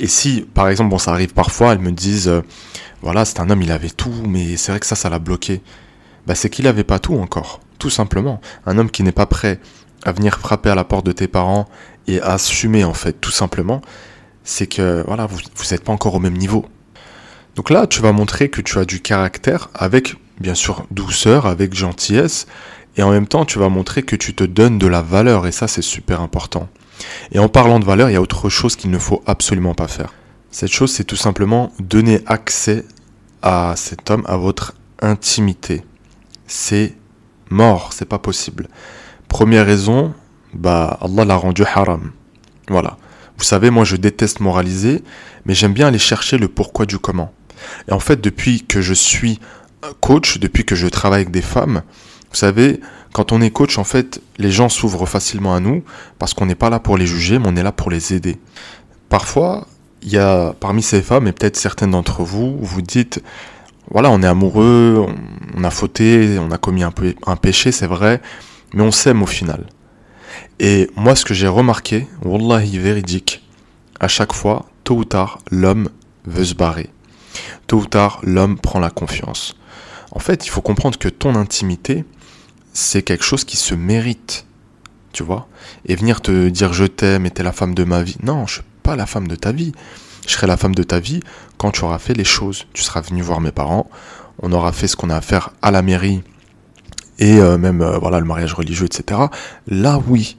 et 0.00 0.08
si 0.08 0.44
par 0.52 0.68
exemple, 0.68 0.90
bon 0.90 0.98
ça 0.98 1.12
arrive 1.12 1.32
parfois, 1.32 1.74
elles 1.74 1.78
me 1.78 1.92
disent, 1.92 2.26
euh, 2.26 2.42
voilà 3.02 3.24
c'est 3.24 3.38
un 3.38 3.48
homme, 3.48 3.62
il 3.62 3.70
avait 3.70 3.88
tout, 3.88 4.24
mais 4.26 4.56
c'est 4.56 4.72
vrai 4.72 4.80
que 4.80 4.86
ça, 4.86 4.96
ça 4.96 5.08
l'a 5.08 5.20
bloqué. 5.20 5.62
Bah 6.26 6.34
c'est 6.34 6.50
qu'il 6.50 6.64
n'avait 6.64 6.82
pas 6.82 6.98
tout 6.98 7.14
encore, 7.14 7.60
tout 7.78 7.90
simplement. 7.90 8.40
Un 8.66 8.78
homme 8.78 8.90
qui 8.90 9.04
n'est 9.04 9.12
pas 9.12 9.26
prêt 9.26 9.60
à 10.04 10.10
venir 10.10 10.40
frapper 10.40 10.70
à 10.70 10.74
la 10.74 10.82
porte 10.82 11.06
de 11.06 11.12
tes 11.12 11.28
parents 11.28 11.68
et 12.08 12.20
à 12.20 12.32
assumer 12.32 12.82
en 12.82 12.94
fait, 12.94 13.12
tout 13.20 13.30
simplement, 13.30 13.80
c'est 14.42 14.66
que 14.66 15.04
voilà, 15.06 15.26
vous 15.26 15.38
n'êtes 15.70 15.84
pas 15.84 15.92
encore 15.92 16.16
au 16.16 16.20
même 16.20 16.36
niveau. 16.36 16.66
Donc 17.56 17.70
là, 17.70 17.86
tu 17.86 18.00
vas 18.00 18.12
montrer 18.12 18.48
que 18.48 18.60
tu 18.60 18.78
as 18.78 18.84
du 18.84 19.00
caractère 19.00 19.70
avec, 19.74 20.16
bien 20.40 20.54
sûr, 20.54 20.86
douceur, 20.90 21.46
avec 21.46 21.74
gentillesse, 21.74 22.46
et 22.96 23.02
en 23.02 23.10
même 23.10 23.26
temps, 23.26 23.44
tu 23.44 23.58
vas 23.58 23.68
montrer 23.68 24.02
que 24.02 24.16
tu 24.16 24.34
te 24.34 24.44
donnes 24.44 24.78
de 24.78 24.86
la 24.86 25.02
valeur, 25.02 25.46
et 25.46 25.52
ça, 25.52 25.68
c'est 25.68 25.82
super 25.82 26.20
important. 26.20 26.68
Et 27.32 27.38
en 27.38 27.48
parlant 27.48 27.80
de 27.80 27.84
valeur, 27.84 28.10
il 28.10 28.12
y 28.12 28.16
a 28.16 28.22
autre 28.22 28.48
chose 28.48 28.76
qu'il 28.76 28.90
ne 28.90 28.98
faut 28.98 29.22
absolument 29.26 29.74
pas 29.74 29.88
faire. 29.88 30.12
Cette 30.50 30.72
chose, 30.72 30.92
c'est 30.92 31.04
tout 31.04 31.16
simplement 31.16 31.72
donner 31.80 32.20
accès 32.26 32.84
à 33.42 33.74
cet 33.76 34.10
homme, 34.10 34.24
à 34.26 34.36
votre 34.36 34.74
intimité. 35.00 35.82
C'est 36.46 36.94
mort, 37.50 37.92
c'est 37.92 38.08
pas 38.08 38.18
possible. 38.18 38.68
Première 39.28 39.66
raison, 39.66 40.14
bah, 40.52 40.98
Allah 41.00 41.24
l'a 41.24 41.36
rendu 41.36 41.64
haram. 41.64 42.12
Voilà. 42.68 42.96
Vous 43.36 43.44
savez, 43.44 43.70
moi 43.70 43.84
je 43.84 43.96
déteste 43.96 44.40
moraliser, 44.40 45.02
mais 45.44 45.54
j'aime 45.54 45.72
bien 45.72 45.88
aller 45.88 45.98
chercher 45.98 46.38
le 46.38 46.48
pourquoi 46.48 46.86
du 46.86 46.98
comment. 46.98 47.32
Et 47.88 47.92
en 47.92 48.00
fait, 48.00 48.20
depuis 48.20 48.62
que 48.62 48.80
je 48.80 48.94
suis 48.94 49.38
coach, 50.00 50.38
depuis 50.38 50.64
que 50.64 50.74
je 50.74 50.86
travaille 50.86 51.20
avec 51.22 51.30
des 51.30 51.42
femmes, 51.42 51.82
vous 52.30 52.36
savez, 52.36 52.80
quand 53.12 53.30
on 53.30 53.40
est 53.40 53.50
coach, 53.50 53.78
en 53.78 53.84
fait, 53.84 54.20
les 54.38 54.50
gens 54.50 54.68
s'ouvrent 54.68 55.06
facilement 55.06 55.54
à 55.54 55.60
nous 55.60 55.84
parce 56.18 56.34
qu'on 56.34 56.46
n'est 56.46 56.56
pas 56.56 56.70
là 56.70 56.80
pour 56.80 56.96
les 56.96 57.06
juger, 57.06 57.38
mais 57.38 57.46
on 57.48 57.56
est 57.56 57.62
là 57.62 57.72
pour 57.72 57.90
les 57.90 58.12
aider. 58.12 58.38
Parfois, 59.08 59.68
il 60.02 60.10
y 60.10 60.18
a 60.18 60.52
parmi 60.58 60.82
ces 60.82 61.00
femmes, 61.00 61.28
et 61.28 61.32
peut-être 61.32 61.56
certaines 61.56 61.92
d'entre 61.92 62.22
vous, 62.22 62.58
vous 62.60 62.82
dites, 62.82 63.22
voilà, 63.90 64.10
on 64.10 64.22
est 64.22 64.26
amoureux, 64.26 65.06
on 65.56 65.64
a 65.64 65.70
fauté, 65.70 66.38
on 66.40 66.50
a 66.50 66.58
commis 66.58 66.82
un, 66.82 66.90
peu, 66.90 67.14
un 67.26 67.36
péché, 67.36 67.70
c'est 67.72 67.86
vrai, 67.86 68.20
mais 68.74 68.82
on 68.82 68.90
s'aime 68.90 69.22
au 69.22 69.26
final. 69.26 69.66
Et 70.58 70.90
moi, 70.96 71.14
ce 71.14 71.24
que 71.24 71.34
j'ai 71.34 71.48
remarqué, 71.48 72.06
wallahi 72.24 72.78
véridique, 72.78 73.48
à 74.00 74.08
chaque 74.08 74.32
fois, 74.32 74.66
tôt 74.82 74.96
ou 74.96 75.04
tard, 75.04 75.38
l'homme 75.50 75.88
veut 76.26 76.44
se 76.44 76.54
barrer 76.54 76.90
tôt 77.66 77.78
ou 77.78 77.86
tard, 77.86 78.20
l'homme 78.22 78.58
prend 78.58 78.80
la 78.80 78.90
confiance. 78.90 79.56
En 80.10 80.18
fait, 80.18 80.46
il 80.46 80.50
faut 80.50 80.60
comprendre 80.60 80.98
que 80.98 81.08
ton 81.08 81.34
intimité, 81.34 82.04
c'est 82.72 83.02
quelque 83.02 83.24
chose 83.24 83.44
qui 83.44 83.56
se 83.56 83.74
mérite. 83.74 84.46
Tu 85.12 85.22
vois 85.22 85.48
Et 85.86 85.94
venir 85.94 86.20
te 86.20 86.48
dire 86.48 86.72
je 86.72 86.84
t'aime 86.84 87.26
et 87.26 87.30
t'es 87.30 87.42
la 87.42 87.52
femme 87.52 87.74
de 87.74 87.84
ma 87.84 88.02
vie. 88.02 88.16
Non, 88.22 88.46
je 88.46 88.54
suis 88.54 88.62
pas 88.82 88.96
la 88.96 89.06
femme 89.06 89.28
de 89.28 89.36
ta 89.36 89.52
vie. 89.52 89.72
Je 90.26 90.32
serai 90.32 90.46
la 90.46 90.56
femme 90.56 90.74
de 90.74 90.82
ta 90.82 91.00
vie 91.00 91.20
quand 91.58 91.70
tu 91.70 91.84
auras 91.84 91.98
fait 91.98 92.14
les 92.14 92.24
choses. 92.24 92.66
Tu 92.72 92.82
seras 92.82 93.00
venu 93.00 93.22
voir 93.22 93.40
mes 93.40 93.52
parents, 93.52 93.88
on 94.40 94.52
aura 94.52 94.72
fait 94.72 94.88
ce 94.88 94.96
qu'on 94.96 95.10
a 95.10 95.16
à 95.16 95.20
faire 95.20 95.50
à 95.62 95.70
la 95.70 95.82
mairie 95.82 96.22
et 97.18 97.38
euh, 97.38 97.58
même 97.58 97.80
euh, 97.80 97.98
voilà 97.98 98.18
le 98.18 98.26
mariage 98.26 98.54
religieux, 98.54 98.86
etc. 98.86 99.20
Là, 99.68 100.00
oui. 100.08 100.36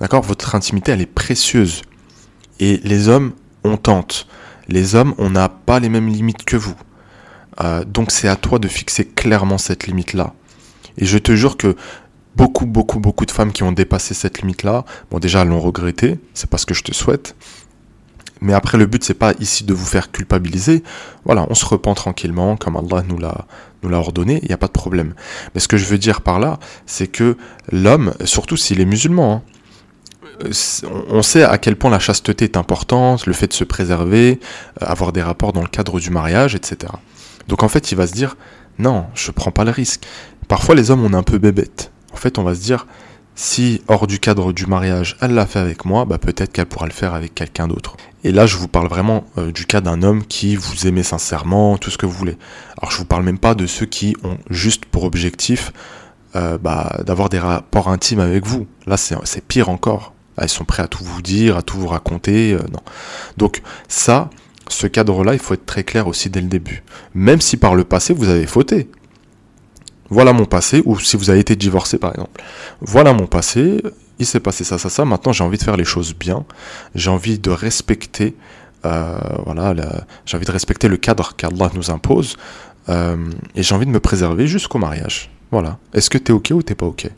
D'accord? 0.00 0.22
Votre 0.22 0.54
intimité, 0.54 0.92
elle 0.92 1.00
est 1.00 1.06
précieuse. 1.06 1.82
Et 2.58 2.80
les 2.84 3.08
hommes, 3.08 3.32
on 3.64 3.76
tente. 3.76 4.26
Les 4.70 4.94
hommes, 4.94 5.14
on 5.18 5.30
n'a 5.30 5.48
pas 5.48 5.80
les 5.80 5.88
mêmes 5.88 6.06
limites 6.06 6.44
que 6.44 6.56
vous. 6.56 6.76
Euh, 7.60 7.84
donc 7.84 8.12
c'est 8.12 8.28
à 8.28 8.36
toi 8.36 8.60
de 8.60 8.68
fixer 8.68 9.04
clairement 9.04 9.58
cette 9.58 9.88
limite-là. 9.88 10.32
Et 10.96 11.06
je 11.06 11.18
te 11.18 11.34
jure 11.34 11.56
que 11.56 11.74
beaucoup, 12.36 12.66
beaucoup, 12.66 13.00
beaucoup 13.00 13.26
de 13.26 13.32
femmes 13.32 13.50
qui 13.50 13.64
ont 13.64 13.72
dépassé 13.72 14.14
cette 14.14 14.40
limite-là, 14.40 14.84
bon 15.10 15.18
déjà 15.18 15.44
l'ont 15.44 15.60
regretté, 15.60 16.20
c'est 16.34 16.48
pas 16.48 16.56
ce 16.56 16.66
que 16.66 16.74
je 16.74 16.84
te 16.84 16.94
souhaite. 16.94 17.34
Mais 18.40 18.54
après 18.54 18.78
le 18.78 18.86
but 18.86 19.02
c'est 19.02 19.12
pas 19.12 19.34
ici 19.40 19.64
de 19.64 19.74
vous 19.74 19.84
faire 19.84 20.12
culpabiliser. 20.12 20.84
Voilà, 21.24 21.46
on 21.50 21.54
se 21.54 21.66
repent 21.66 21.94
tranquillement 21.94 22.56
comme 22.56 22.76
Allah 22.76 23.02
nous 23.08 23.18
l'a 23.18 23.46
nous 23.82 23.88
l'a 23.88 23.98
ordonné, 23.98 24.38
il 24.42 24.48
n'y 24.48 24.54
a 24.54 24.58
pas 24.58 24.68
de 24.68 24.72
problème. 24.72 25.14
Mais 25.54 25.60
ce 25.60 25.66
que 25.66 25.78
je 25.78 25.86
veux 25.86 25.98
dire 25.98 26.20
par 26.20 26.38
là, 26.38 26.60
c'est 26.86 27.08
que 27.08 27.36
l'homme, 27.72 28.14
surtout 28.24 28.56
s'il 28.56 28.80
est 28.80 28.86
musulman, 28.86 29.32
hein, 29.32 29.42
on 31.08 31.22
sait 31.22 31.42
à 31.42 31.58
quel 31.58 31.76
point 31.76 31.90
la 31.90 31.98
chasteté 31.98 32.44
est 32.44 32.56
importante, 32.56 33.26
le 33.26 33.32
fait 33.32 33.48
de 33.48 33.52
se 33.52 33.64
préserver, 33.64 34.40
euh, 34.82 34.86
avoir 34.86 35.12
des 35.12 35.22
rapports 35.22 35.52
dans 35.52 35.62
le 35.62 35.68
cadre 35.68 36.00
du 36.00 36.10
mariage, 36.10 36.54
etc. 36.54 36.92
Donc 37.48 37.62
en 37.62 37.68
fait, 37.68 37.92
il 37.92 37.96
va 37.96 38.06
se 38.06 38.12
dire, 38.12 38.36
non, 38.78 39.06
je 39.14 39.30
prends 39.30 39.50
pas 39.50 39.64
le 39.64 39.70
risque. 39.70 40.06
Parfois, 40.48 40.74
les 40.74 40.90
hommes, 40.90 41.04
on 41.04 41.12
est 41.12 41.16
un 41.16 41.22
peu 41.22 41.38
bébêtes. 41.38 41.92
En 42.12 42.16
fait, 42.16 42.38
on 42.38 42.42
va 42.42 42.54
se 42.54 42.60
dire, 42.60 42.86
si 43.34 43.82
hors 43.88 44.06
du 44.06 44.18
cadre 44.18 44.52
du 44.52 44.66
mariage, 44.66 45.16
elle 45.20 45.32
l'a 45.32 45.46
fait 45.46 45.60
avec 45.60 45.84
moi, 45.84 46.04
bah 46.04 46.18
peut-être 46.18 46.52
qu'elle 46.52 46.66
pourra 46.66 46.86
le 46.86 46.92
faire 46.92 47.14
avec 47.14 47.34
quelqu'un 47.34 47.68
d'autre. 47.68 47.96
Et 48.24 48.32
là, 48.32 48.46
je 48.46 48.56
vous 48.56 48.68
parle 48.68 48.88
vraiment 48.88 49.24
euh, 49.38 49.50
du 49.52 49.64
cas 49.64 49.80
d'un 49.80 50.02
homme 50.02 50.24
qui 50.26 50.56
vous 50.56 50.86
aimait 50.86 51.02
sincèrement, 51.02 51.78
tout 51.78 51.90
ce 51.90 51.96
que 51.96 52.04
vous 52.04 52.12
voulez. 52.12 52.36
Alors, 52.78 52.90
je 52.90 52.98
vous 52.98 53.06
parle 53.06 53.22
même 53.22 53.38
pas 53.38 53.54
de 53.54 53.66
ceux 53.66 53.86
qui 53.86 54.16
ont 54.24 54.36
juste 54.50 54.84
pour 54.84 55.04
objectif 55.04 55.72
euh, 56.36 56.58
bah, 56.58 57.00
d'avoir 57.04 57.28
des 57.28 57.40
rapports 57.40 57.88
intimes 57.88 58.20
avec 58.20 58.46
vous. 58.46 58.68
Là, 58.86 58.96
c'est 58.96 59.44
pire 59.44 59.68
encore. 59.68 60.14
Elles 60.36 60.48
sont 60.48 60.64
prêts 60.64 60.82
à 60.82 60.86
tout 60.86 61.02
vous 61.02 61.22
dire, 61.22 61.56
à 61.56 61.62
tout 61.62 61.76
vous 61.76 61.88
raconter. 61.88 62.52
Euh, 62.52 62.60
non. 62.72 62.78
Donc 63.36 63.62
ça, 63.88 64.30
ce 64.68 64.86
cadre-là, 64.86 65.32
il 65.32 65.40
faut 65.40 65.54
être 65.54 65.66
très 65.66 65.82
clair 65.82 66.06
aussi 66.06 66.30
dès 66.30 66.40
le 66.40 66.46
début. 66.46 66.84
Même 67.14 67.40
si 67.40 67.56
par 67.56 67.74
le 67.74 67.82
passé, 67.82 68.14
vous 68.14 68.28
avez 68.28 68.46
fauté. 68.46 68.88
Voilà 70.08 70.32
mon 70.32 70.44
passé, 70.44 70.82
ou 70.86 70.98
si 71.00 71.16
vous 71.16 71.30
avez 71.30 71.40
été 71.40 71.56
divorcé 71.56 71.98
par 71.98 72.12
exemple. 72.12 72.40
Voilà 72.80 73.12
mon 73.12 73.26
passé, 73.26 73.82
il 74.20 74.26
s'est 74.26 74.40
passé 74.40 74.62
ça, 74.62 74.78
ça, 74.78 74.88
ça. 74.88 75.04
Maintenant, 75.04 75.32
j'ai 75.32 75.42
envie 75.42 75.58
de 75.58 75.62
faire 75.64 75.76
les 75.76 75.84
choses 75.84 76.14
bien. 76.14 76.44
J'ai 76.94 77.10
envie 77.10 77.40
de 77.40 77.50
respecter, 77.50 78.36
euh, 78.84 79.18
voilà, 79.46 79.74
j'ai 80.26 80.36
envie 80.36 80.46
de 80.46 80.52
respecter 80.52 80.86
le 80.86 80.96
cadre 80.96 81.34
qu'Allah 81.36 81.70
nous 81.74 81.90
impose. 81.90 82.36
Et 82.88 83.62
j'ai 83.62 83.74
envie 83.74 83.86
de 83.86 83.92
me 83.92 84.00
préserver 84.00 84.48
jusqu'au 84.48 84.78
mariage. 84.78 85.30
Voilà. 85.50 85.78
Est-ce 85.92 86.10
que 86.10 86.18
t'es 86.18 86.32
ok 86.32 86.52
ou 86.54 86.62
t'es 86.62 86.74
pas 86.74 86.86
ok? 86.86 87.08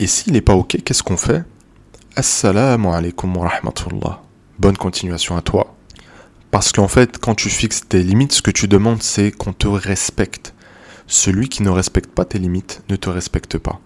Et 0.00 0.06
s'il 0.06 0.32
n'est 0.32 0.40
pas 0.40 0.54
ok, 0.54 0.78
qu'est-ce 0.84 1.02
qu'on 1.02 1.16
fait? 1.16 1.44
Assalamu 2.16 2.88
alaikum 2.88 3.36
wa 3.36 3.48
rahmatullah. 3.48 4.22
Bonne 4.58 4.76
continuation 4.76 5.36
à 5.36 5.42
toi. 5.42 5.74
Parce 6.50 6.72
qu'en 6.72 6.88
fait, 6.88 7.18
quand 7.18 7.34
tu 7.34 7.50
fixes 7.50 7.82
tes 7.88 8.02
limites, 8.02 8.32
ce 8.32 8.42
que 8.42 8.50
tu 8.50 8.68
demandes, 8.68 9.02
c'est 9.02 9.30
qu'on 9.30 9.52
te 9.52 9.68
respecte. 9.68 10.54
Celui 11.06 11.48
qui 11.48 11.62
ne 11.62 11.70
respecte 11.70 12.10
pas 12.10 12.24
tes 12.24 12.38
limites 12.38 12.82
ne 12.88 12.96
te 12.96 13.08
respecte 13.08 13.58
pas. 13.58 13.80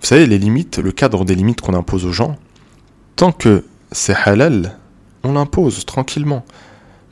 Vous 0.00 0.06
savez, 0.06 0.26
les 0.26 0.38
limites, 0.38 0.78
le 0.78 0.92
cadre 0.92 1.24
des 1.24 1.34
limites 1.34 1.60
qu'on 1.60 1.74
impose 1.74 2.06
aux 2.06 2.12
gens, 2.12 2.36
tant 3.16 3.32
que 3.32 3.64
c'est 3.92 4.14
halal, 4.14 4.78
on 5.22 5.32
l'impose 5.32 5.84
tranquillement. 5.84 6.44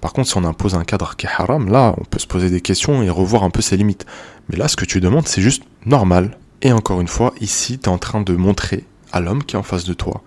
Par 0.04 0.12
contre, 0.12 0.28
si 0.28 0.36
on 0.36 0.44
impose 0.44 0.74
un 0.74 0.84
cadre 0.84 1.16
qui 1.16 1.26
haram, 1.26 1.70
là, 1.70 1.94
on 1.96 2.04
peut 2.04 2.18
se 2.18 2.26
poser 2.26 2.50
des 2.50 2.60
questions 2.60 3.02
et 3.02 3.08
revoir 3.08 3.42
un 3.42 3.48
peu 3.48 3.62
ses 3.62 3.78
limites. 3.78 4.04
Mais 4.50 4.58
là, 4.58 4.68
ce 4.68 4.76
que 4.76 4.84
tu 4.84 5.00
demandes, 5.00 5.26
c'est 5.26 5.40
juste 5.40 5.62
normal. 5.86 6.36
Et 6.60 6.72
encore 6.72 7.00
une 7.00 7.08
fois, 7.08 7.32
ici, 7.40 7.78
tu 7.78 7.86
es 7.86 7.88
en 7.88 7.96
train 7.96 8.20
de 8.20 8.34
montrer 8.34 8.84
à 9.12 9.20
l'homme 9.20 9.42
qui 9.42 9.56
est 9.56 9.58
en 9.58 9.62
face 9.62 9.86
de 9.86 9.94
toi 9.94 10.22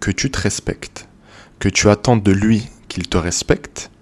que 0.00 0.10
tu 0.10 0.32
te 0.32 0.40
respectes, 0.40 1.06
que 1.60 1.68
tu 1.68 1.88
attends 1.88 2.16
de 2.16 2.32
lui 2.32 2.70
qu'il 2.88 3.08
te 3.08 3.16
respecte 3.16 3.92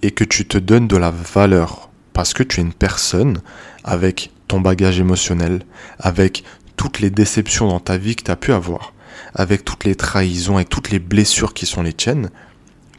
et 0.00 0.12
que 0.12 0.24
tu 0.24 0.48
te 0.48 0.56
donnes 0.56 0.88
de 0.88 0.96
la 0.96 1.10
valeur 1.10 1.90
parce 2.14 2.32
que 2.32 2.42
tu 2.42 2.60
es 2.60 2.62
une 2.62 2.72
personne 2.72 3.42
avec 3.84 4.32
ton 4.48 4.62
bagage 4.62 4.98
émotionnel, 4.98 5.60
avec 5.98 6.42
toutes 6.78 7.00
les 7.00 7.10
déceptions 7.10 7.68
dans 7.68 7.80
ta 7.80 7.98
vie 7.98 8.16
que 8.16 8.22
tu 8.24 8.30
as 8.30 8.36
pu 8.36 8.54
avoir, 8.54 8.94
avec 9.34 9.62
toutes 9.62 9.84
les 9.84 9.94
trahisons 9.94 10.58
et 10.58 10.64
toutes 10.64 10.88
les 10.88 11.00
blessures 11.00 11.52
qui 11.52 11.66
sont 11.66 11.82
les 11.82 11.92
tiennes, 11.92 12.30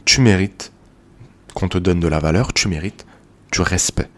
tu 0.04 0.20
mérites 0.20 0.70
te 1.66 1.78
donne 1.78 1.98
de 1.98 2.06
la 2.06 2.20
valeur, 2.20 2.52
tu 2.52 2.68
mérites 2.68 3.04
du 3.50 3.62
respect. 3.62 4.08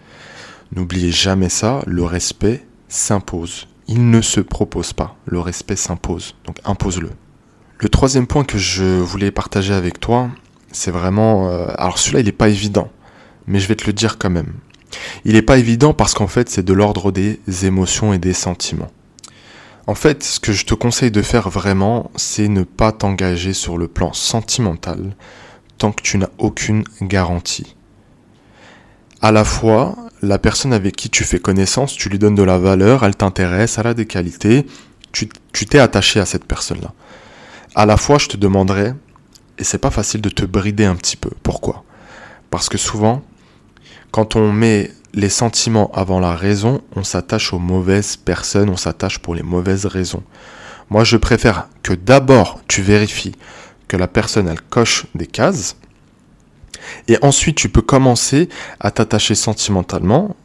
N'oubliez 0.74 1.10
jamais 1.10 1.48
ça, 1.48 1.82
le 1.86 2.04
respect 2.04 2.66
s'impose. 2.88 3.68
Il 3.88 4.10
ne 4.10 4.20
se 4.20 4.40
propose 4.40 4.92
pas, 4.92 5.16
le 5.24 5.40
respect 5.40 5.76
s'impose. 5.76 6.34
Donc 6.44 6.58
impose-le. 6.64 7.10
Le 7.78 7.88
troisième 7.88 8.26
point 8.26 8.44
que 8.44 8.58
je 8.58 8.84
voulais 8.84 9.30
partager 9.30 9.72
avec 9.72 10.00
toi, 10.00 10.30
c'est 10.70 10.90
vraiment... 10.90 11.48
Euh, 11.48 11.68
alors 11.78 11.98
celui-là, 11.98 12.20
il 12.20 12.26
n'est 12.26 12.32
pas 12.32 12.50
évident, 12.50 12.90
mais 13.46 13.58
je 13.58 13.68
vais 13.68 13.76
te 13.76 13.86
le 13.86 13.94
dire 13.94 14.18
quand 14.18 14.28
même. 14.28 14.52
Il 15.24 15.32
n'est 15.32 15.42
pas 15.42 15.56
évident 15.56 15.94
parce 15.94 16.12
qu'en 16.12 16.26
fait, 16.26 16.50
c'est 16.50 16.62
de 16.62 16.72
l'ordre 16.74 17.10
des 17.10 17.40
émotions 17.64 18.12
et 18.12 18.18
des 18.18 18.34
sentiments. 18.34 18.90
En 19.86 19.94
fait, 19.94 20.22
ce 20.22 20.38
que 20.38 20.52
je 20.52 20.66
te 20.66 20.74
conseille 20.74 21.10
de 21.10 21.22
faire 21.22 21.48
vraiment, 21.48 22.10
c'est 22.14 22.48
ne 22.48 22.62
pas 22.62 22.92
t'engager 22.92 23.52
sur 23.52 23.78
le 23.78 23.88
plan 23.88 24.12
sentimental 24.12 25.16
tant 25.80 25.90
que 25.90 26.02
tu 26.02 26.16
n'as 26.18 26.30
aucune 26.38 26.84
garantie. 27.02 27.74
À 29.20 29.32
la 29.32 29.44
fois, 29.44 29.96
la 30.22 30.38
personne 30.38 30.72
avec 30.72 30.94
qui 30.94 31.10
tu 31.10 31.24
fais 31.24 31.40
connaissance, 31.40 31.94
tu 31.94 32.08
lui 32.08 32.20
donnes 32.20 32.36
de 32.36 32.44
la 32.44 32.58
valeur, 32.58 33.04
elle 33.04 33.16
t'intéresse, 33.16 33.78
elle 33.78 33.88
a 33.88 33.94
des 33.94 34.06
qualités, 34.06 34.66
tu 35.12 35.26
t'es 35.66 35.80
attaché 35.80 36.20
à 36.20 36.24
cette 36.26 36.44
personne-là 36.44 36.92
à 37.74 37.86
la 37.86 37.96
fois 37.96 38.18
je 38.18 38.28
te 38.28 38.36
demanderais, 38.36 38.94
et 39.58 39.64
c'est 39.64 39.78
pas 39.78 39.90
facile 39.90 40.20
de 40.20 40.28
te 40.28 40.44
brider 40.44 40.84
un 40.84 40.96
petit 40.96 41.16
peu. 41.16 41.30
Pourquoi? 41.42 41.84
Parce 42.50 42.68
que 42.68 42.78
souvent, 42.78 43.22
quand 44.10 44.36
on 44.36 44.52
met 44.52 44.90
les 45.12 45.28
sentiments 45.28 45.90
avant 45.92 46.20
la 46.20 46.34
raison, 46.34 46.80
on 46.96 47.04
s'attache 47.04 47.52
aux 47.52 47.58
mauvaises 47.58 48.16
personnes, 48.16 48.70
on 48.70 48.76
s'attache 48.76 49.18
pour 49.18 49.34
les 49.34 49.42
mauvaises 49.42 49.86
raisons. 49.86 50.22
Moi, 50.88 51.04
je 51.04 51.16
préfère 51.16 51.68
que 51.82 51.92
d'abord 51.92 52.60
tu 52.66 52.82
vérifies 52.82 53.34
que 53.90 53.96
la 53.96 54.06
personne 54.06 54.46
elle 54.46 54.60
coche 54.60 55.06
des 55.16 55.26
cases, 55.26 55.76
et 57.08 57.18
ensuite 57.22 57.56
tu 57.56 57.68
peux 57.68 57.82
commencer 57.82 58.48
à 58.78 58.92
t'attacher 58.92 59.34
sentimentalement 59.34 60.36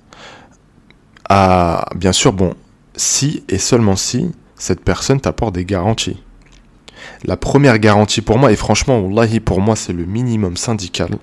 à, 1.29 1.85
bien 1.95 2.11
sûr, 2.11 2.33
bon, 2.33 2.55
si 2.95 3.43
et 3.47 3.59
seulement 3.59 3.95
si 3.95 4.31
cette 4.55 4.83
personne 4.83 5.21
t'apporte 5.21 5.53
des 5.53 5.63
garanties. 5.65 6.17
La 7.23 7.37
première 7.37 7.77
garantie 7.77 8.21
pour 8.21 8.39
moi, 8.39 8.51
et 8.51 8.55
franchement, 8.55 8.99
wallahi, 8.99 9.39
pour 9.39 9.61
moi, 9.61 9.75
c'est 9.75 9.93
le 9.93 10.05
minimum 10.05 10.57
syndical, 10.57 11.19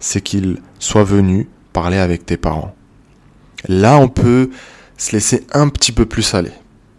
c'est 0.00 0.22
qu'il 0.22 0.58
soit 0.80 1.04
venu 1.04 1.48
parler 1.72 1.98
avec 1.98 2.26
tes 2.26 2.36
parents. 2.36 2.74
Là, 3.68 3.96
on 3.96 4.08
peut 4.08 4.50
se 4.96 5.12
laisser 5.12 5.46
un 5.52 5.68
petit 5.68 5.92
peu 5.92 6.04
plus 6.04 6.34
aller. 6.34 6.52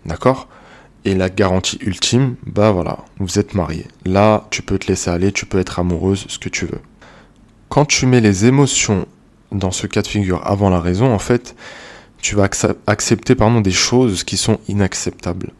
D'accord? 0.05 0.47
Et 1.03 1.15
la 1.15 1.29
garantie 1.29 1.79
ultime, 1.81 2.35
bah 2.45 2.71
voilà, 2.71 2.99
vous 3.17 3.39
êtes 3.39 3.55
mariés. 3.55 3.87
Là, 4.05 4.45
tu 4.51 4.61
peux 4.61 4.77
te 4.77 4.87
laisser 4.87 5.09
aller, 5.09 5.31
tu 5.31 5.45
peux 5.45 5.59
être 5.59 5.79
amoureuse, 5.79 6.25
ce 6.27 6.37
que 6.37 6.49
tu 6.49 6.65
veux. 6.65 6.81
Quand 7.69 7.85
tu 7.85 8.05
mets 8.05 8.21
les 8.21 8.45
émotions 8.45 9.07
dans 9.51 9.71
ce 9.71 9.87
cas 9.87 10.01
de 10.01 10.07
figure 10.07 10.45
avant 10.45 10.69
la 10.69 10.79
raison, 10.79 11.11
en 11.13 11.19
fait, 11.19 11.55
tu 12.21 12.35
vas 12.35 12.47
accepter 12.87 13.35
pardon, 13.35 13.61
des 13.61 13.71
choses 13.71 14.23
qui 14.23 14.37
sont 14.37 14.59
inacceptables 14.67 15.51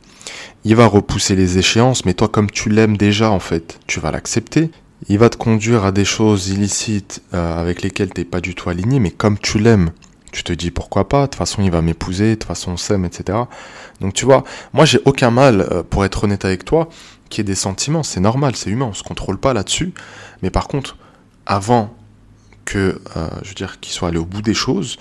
il 0.63 0.75
va 0.75 0.85
repousser 0.85 1.35
les 1.35 1.57
échéances, 1.57 2.05
mais 2.05 2.13
toi 2.13 2.27
comme 2.27 2.49
tu 2.49 2.69
l'aimes 2.69 2.97
déjà 2.97 3.31
en 3.31 3.39
fait, 3.39 3.79
tu 3.87 3.99
vas 3.99 4.11
l'accepter. 4.11 4.69
Il 5.09 5.17
va 5.17 5.29
te 5.29 5.37
conduire 5.37 5.83
à 5.83 5.91
des 5.91 6.05
choses 6.05 6.49
illicites 6.49 7.23
euh, 7.33 7.59
avec 7.59 7.81
lesquelles 7.81 8.11
t'es 8.11 8.23
pas 8.23 8.39
du 8.39 8.53
tout 8.53 8.69
aligné, 8.69 8.99
mais 8.99 9.09
comme 9.09 9.39
tu 9.39 9.57
l'aimes, 9.57 9.89
tu 10.31 10.43
te 10.43 10.53
dis 10.53 10.71
pourquoi 10.71 11.09
pas, 11.09 11.21
de 11.21 11.25
toute 11.27 11.35
façon 11.35 11.61
il 11.61 11.71
va 11.71 11.81
m'épouser, 11.81 12.31
de 12.31 12.35
toute 12.35 12.45
façon 12.45 12.71
on 12.71 12.77
s'aime, 12.77 13.05
etc. 13.05 13.37
Donc 13.99 14.13
tu 14.13 14.25
vois, 14.25 14.43
moi 14.73 14.85
j'ai 14.85 14.99
aucun 15.05 15.31
mal, 15.31 15.61
euh, 15.61 15.83
pour 15.83 16.05
être 16.05 16.23
honnête 16.23 16.45
avec 16.45 16.65
toi, 16.65 16.89
qui 17.29 17.41
ait 17.41 17.45
des 17.45 17.55
sentiments, 17.55 18.03
c'est 18.03 18.19
normal, 18.19 18.55
c'est 18.55 18.69
humain, 18.69 18.87
on 18.89 18.93
se 18.93 19.03
contrôle 19.03 19.37
pas 19.37 19.53
là-dessus. 19.53 19.93
Mais 20.41 20.49
par 20.49 20.67
contre, 20.67 20.97
avant 21.45 21.95
que, 22.65 23.01
euh, 23.17 23.27
je 23.43 23.49
veux 23.49 23.69
qu'il 23.79 23.93
soit 23.93 24.09
allé 24.09 24.17
au 24.17 24.25
bout 24.25 24.41
des 24.41 24.53
choses, 24.53 24.97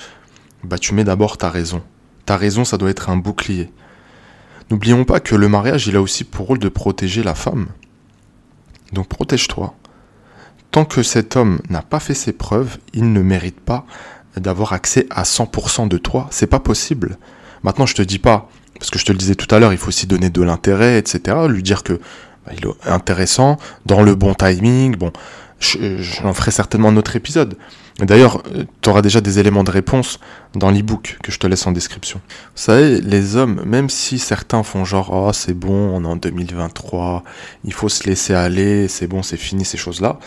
bah 0.64 0.78
tu 0.78 0.94
mets 0.94 1.04
d'abord 1.04 1.38
ta 1.38 1.50
raison. 1.50 1.82
Ta 2.26 2.36
raison, 2.36 2.64
ça 2.64 2.76
doit 2.76 2.90
être 2.90 3.10
un 3.10 3.16
bouclier. 3.16 3.70
N'oublions 4.70 5.04
pas 5.04 5.20
que 5.20 5.34
le 5.34 5.48
mariage, 5.48 5.86
il 5.86 5.96
a 5.96 6.02
aussi 6.02 6.24
pour 6.24 6.46
rôle 6.46 6.58
de 6.58 6.68
protéger 6.68 7.22
la 7.22 7.34
femme. 7.34 7.68
Donc 8.92 9.08
protège-toi. 9.08 9.74
Tant 10.70 10.84
que 10.84 11.02
cet 11.02 11.36
homme 11.36 11.60
n'a 11.68 11.82
pas 11.82 11.98
fait 11.98 12.14
ses 12.14 12.32
preuves, 12.32 12.78
il 12.92 13.12
ne 13.12 13.22
mérite 13.22 13.60
pas 13.60 13.84
d'avoir 14.36 14.72
accès 14.72 15.06
à 15.10 15.22
100% 15.22 15.88
de 15.88 15.98
toi. 15.98 16.28
C'est 16.30 16.46
pas 16.46 16.60
possible. 16.60 17.18
Maintenant, 17.62 17.86
je 17.86 17.94
te 17.94 18.02
dis 18.02 18.18
pas, 18.18 18.48
parce 18.78 18.90
que 18.90 18.98
je 18.98 19.04
te 19.04 19.12
le 19.12 19.18
disais 19.18 19.34
tout 19.34 19.52
à 19.54 19.58
l'heure, 19.58 19.72
il 19.72 19.78
faut 19.78 19.88
aussi 19.88 20.06
donner 20.06 20.30
de 20.30 20.42
l'intérêt, 20.42 20.98
etc. 20.98 21.36
Lui 21.48 21.62
dire 21.62 21.82
que 21.82 21.94
bah, 22.46 22.52
il 22.56 22.66
est 22.66 22.90
intéressant, 22.90 23.58
dans 23.86 24.02
le 24.02 24.14
bon 24.14 24.34
timing. 24.34 24.96
Bon, 24.96 25.12
j'en 25.60 26.32
ferai 26.32 26.50
certainement 26.50 26.88
un 26.88 26.96
autre 26.96 27.16
épisode. 27.16 27.56
D'ailleurs, 27.98 28.42
euh, 28.54 28.64
tu 28.80 28.88
auras 28.88 29.02
déjà 29.02 29.20
des 29.20 29.38
éléments 29.38 29.64
de 29.64 29.70
réponse 29.70 30.18
dans 30.54 30.70
l'e-book 30.70 31.18
que 31.22 31.30
je 31.30 31.38
te 31.38 31.46
laisse 31.46 31.66
en 31.66 31.72
description. 31.72 32.20
Vous 32.28 32.62
savez, 32.62 33.00
les 33.00 33.36
hommes, 33.36 33.62
même 33.66 33.90
si 33.90 34.18
certains 34.18 34.62
font 34.62 34.84
genre 34.84 35.10
oh 35.12 35.32
c'est 35.32 35.52
bon, 35.52 35.90
on 35.94 36.04
est 36.04 36.08
en 36.08 36.16
2023, 36.16 37.24
il 37.64 37.72
faut 37.72 37.88
se 37.88 38.08
laisser 38.08 38.32
aller, 38.32 38.88
c'est 38.88 39.06
bon, 39.06 39.22
c'est 39.22 39.36
fini 39.36 39.64
ces 39.64 39.76
choses-là. 39.76 40.18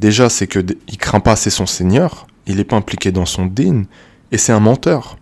Déjà, 0.00 0.28
c'est 0.28 0.46
que 0.46 0.58
il 0.88 0.98
craint 0.98 1.20
pas 1.20 1.32
assez 1.32 1.50
son 1.50 1.66
seigneur, 1.66 2.26
il 2.46 2.56
n'est 2.56 2.64
pas 2.64 2.76
impliqué 2.76 3.12
dans 3.12 3.26
son 3.26 3.46
din, 3.46 3.84
et 4.30 4.38
c'est 4.38 4.52
un 4.52 4.60
menteur. 4.60 5.18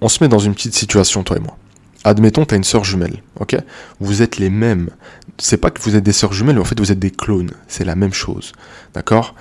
On 0.00 0.08
se 0.08 0.22
met 0.22 0.28
dans 0.28 0.38
une 0.38 0.54
petite 0.54 0.74
situation, 0.74 1.22
toi 1.22 1.36
et 1.36 1.40
moi. 1.40 1.56
Admettons, 2.04 2.44
tu 2.44 2.54
as 2.54 2.56
une 2.56 2.64
sœur 2.64 2.84
jumelle, 2.84 3.22
ok? 3.38 3.56
Vous 4.00 4.22
êtes 4.22 4.38
les 4.38 4.50
mêmes. 4.50 4.90
C'est 5.38 5.56
pas 5.56 5.70
que 5.70 5.80
vous 5.80 5.94
êtes 5.94 6.02
des 6.02 6.12
sœurs 6.12 6.32
jumelles, 6.32 6.58
en 6.58 6.64
fait 6.64 6.78
vous 6.78 6.90
êtes 6.90 6.98
des 6.98 7.12
clones. 7.12 7.52
C'est 7.68 7.84
la 7.84 7.94
même 7.94 8.12
chose, 8.12 8.52
d'accord? 8.94 9.34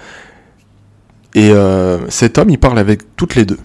Et 1.34 1.52
euh, 1.52 2.10
cet 2.10 2.38
homme, 2.38 2.50
il 2.50 2.60
parle 2.60 2.78
avec 2.78 3.16
toutes 3.16 3.36
les 3.36 3.46
deux. 3.46 3.60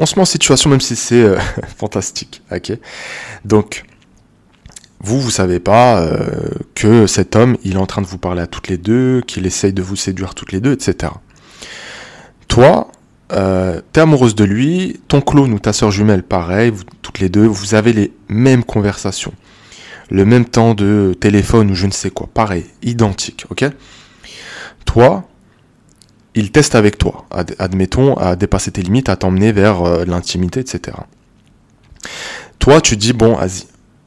On 0.00 0.06
se 0.06 0.16
met 0.16 0.22
en 0.22 0.26
situation, 0.26 0.70
même 0.70 0.80
si 0.80 0.96
c'est 0.96 1.22
euh, 1.22 1.38
fantastique. 1.76 2.42
ok? 2.50 2.72
Donc, 3.44 3.84
vous, 5.00 5.20
vous 5.20 5.30
savez 5.30 5.60
pas 5.60 6.00
euh, 6.00 6.48
que 6.74 7.06
cet 7.06 7.36
homme, 7.36 7.56
il 7.62 7.74
est 7.74 7.78
en 7.78 7.86
train 7.86 8.02
de 8.02 8.06
vous 8.06 8.18
parler 8.18 8.42
à 8.42 8.46
toutes 8.46 8.68
les 8.68 8.78
deux, 8.78 9.22
qu'il 9.26 9.46
essaye 9.46 9.72
de 9.72 9.82
vous 9.82 9.96
séduire 9.96 10.34
toutes 10.34 10.50
les 10.50 10.60
deux, 10.60 10.72
etc. 10.72 11.12
Toi, 12.54 12.86
euh, 13.32 13.80
t'es 13.90 14.00
amoureuse 14.00 14.36
de 14.36 14.44
lui, 14.44 15.00
ton 15.08 15.20
clone 15.20 15.52
ou 15.52 15.58
ta 15.58 15.72
soeur 15.72 15.90
jumelle, 15.90 16.22
pareil, 16.22 16.72
toutes 17.02 17.18
les 17.18 17.28
deux, 17.28 17.46
vous 17.46 17.74
avez 17.74 17.92
les 17.92 18.12
mêmes 18.28 18.62
conversations, 18.62 19.32
le 20.08 20.24
même 20.24 20.44
temps 20.44 20.74
de 20.74 21.16
téléphone 21.18 21.72
ou 21.72 21.74
je 21.74 21.86
ne 21.86 21.90
sais 21.90 22.10
quoi, 22.10 22.28
pareil, 22.32 22.64
identique, 22.80 23.44
ok? 23.50 23.64
Toi, 24.84 25.24
il 26.36 26.52
teste 26.52 26.76
avec 26.76 26.96
toi, 26.96 27.26
admettons, 27.58 28.14
à 28.18 28.36
dépasser 28.36 28.70
tes 28.70 28.82
limites, 28.82 29.08
à 29.08 29.16
t'emmener 29.16 29.50
vers 29.50 29.82
euh, 29.82 30.04
l'intimité, 30.04 30.60
etc. 30.60 30.96
Toi, 32.60 32.80
tu 32.80 32.96
dis, 32.96 33.14
bon, 33.14 33.34
vas-y, 33.34 33.64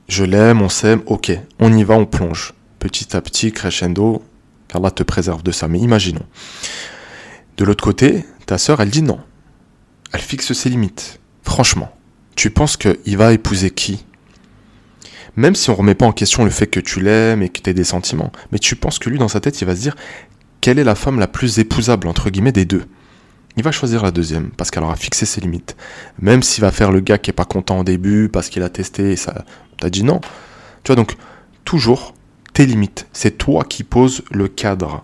je 0.07 0.23
l'aime, 0.23 0.61
on 0.61 0.69
s'aime, 0.69 1.01
ok, 1.07 1.37
on 1.59 1.73
y 1.73 1.83
va, 1.83 1.95
on 1.95 2.05
plonge. 2.05 2.53
Petit 2.79 3.13
à 3.13 3.19
petit, 3.19 3.51
crescendo, 3.51 4.23
qu'Allah 4.69 4.91
te 4.91 5.03
préserve 5.03 5.43
de 5.43 5.51
ça. 5.51 5.67
Mais 5.67 5.79
imaginons. 5.79 6.25
De 7.57 7.65
l'autre 7.65 7.83
côté, 7.83 8.23
ta 8.47 8.57
sœur, 8.57 8.81
elle 8.81 8.89
dit 8.89 9.03
non. 9.03 9.19
Elle 10.13 10.21
fixe 10.21 10.53
ses 10.53 10.69
limites. 10.69 11.19
Franchement, 11.43 11.93
tu 12.35 12.49
penses 12.49 12.77
qu'il 12.77 13.17
va 13.17 13.33
épouser 13.33 13.71
qui? 13.71 14.05
Même 15.35 15.53
si 15.53 15.69
on 15.69 15.75
remet 15.75 15.95
pas 15.95 16.05
en 16.05 16.13
question 16.13 16.43
le 16.45 16.49
fait 16.49 16.67
que 16.67 16.79
tu 16.79 17.01
l'aimes 17.01 17.43
et 17.43 17.49
que 17.49 17.61
tu 17.61 17.69
aies 17.69 17.73
des 17.75 17.83
sentiments, 17.83 18.31
mais 18.51 18.57
tu 18.57 18.75
penses 18.75 18.99
que 18.99 19.09
lui, 19.09 19.19
dans 19.19 19.27
sa 19.27 19.39
tête, 19.39 19.61
il 19.61 19.65
va 19.65 19.75
se 19.75 19.81
dire 19.81 19.95
quelle 20.61 20.79
est 20.79 20.83
la 20.83 20.95
femme 20.95 21.19
la 21.19 21.27
plus 21.27 21.59
épousable, 21.59 22.07
entre 22.07 22.29
guillemets, 22.29 22.51
des 22.51 22.65
deux? 22.65 22.85
Il 23.57 23.63
va 23.63 23.71
choisir 23.71 24.01
la 24.01 24.11
deuxième 24.11 24.49
parce 24.51 24.71
qu'elle 24.71 24.83
aura 24.83 24.95
fixé 24.95 25.25
ses 25.25 25.41
limites. 25.41 25.75
Même 26.19 26.41
s'il 26.41 26.61
va 26.61 26.71
faire 26.71 26.91
le 26.91 27.01
gars 27.01 27.17
qui 27.17 27.29
est 27.31 27.33
pas 27.33 27.45
content 27.45 27.79
au 27.79 27.83
début 27.83 28.29
parce 28.29 28.49
qu'il 28.49 28.63
a 28.63 28.69
testé 28.69 29.11
et 29.11 29.15
ça, 29.15 29.45
t'as 29.79 29.89
dit 29.89 30.03
non. 30.03 30.21
Tu 30.83 30.87
vois 30.87 30.95
donc 30.95 31.15
toujours 31.65 32.13
tes 32.53 32.65
limites. 32.65 33.07
C'est 33.13 33.37
toi 33.37 33.65
qui 33.65 33.83
poses 33.83 34.23
le 34.31 34.47
cadre. 34.47 35.03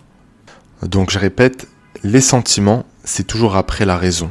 Donc 0.82 1.10
je 1.10 1.18
répète, 1.18 1.68
les 2.02 2.20
sentiments, 2.20 2.86
c'est 3.04 3.26
toujours 3.26 3.56
après 3.56 3.84
la 3.84 3.96
raison. 3.96 4.30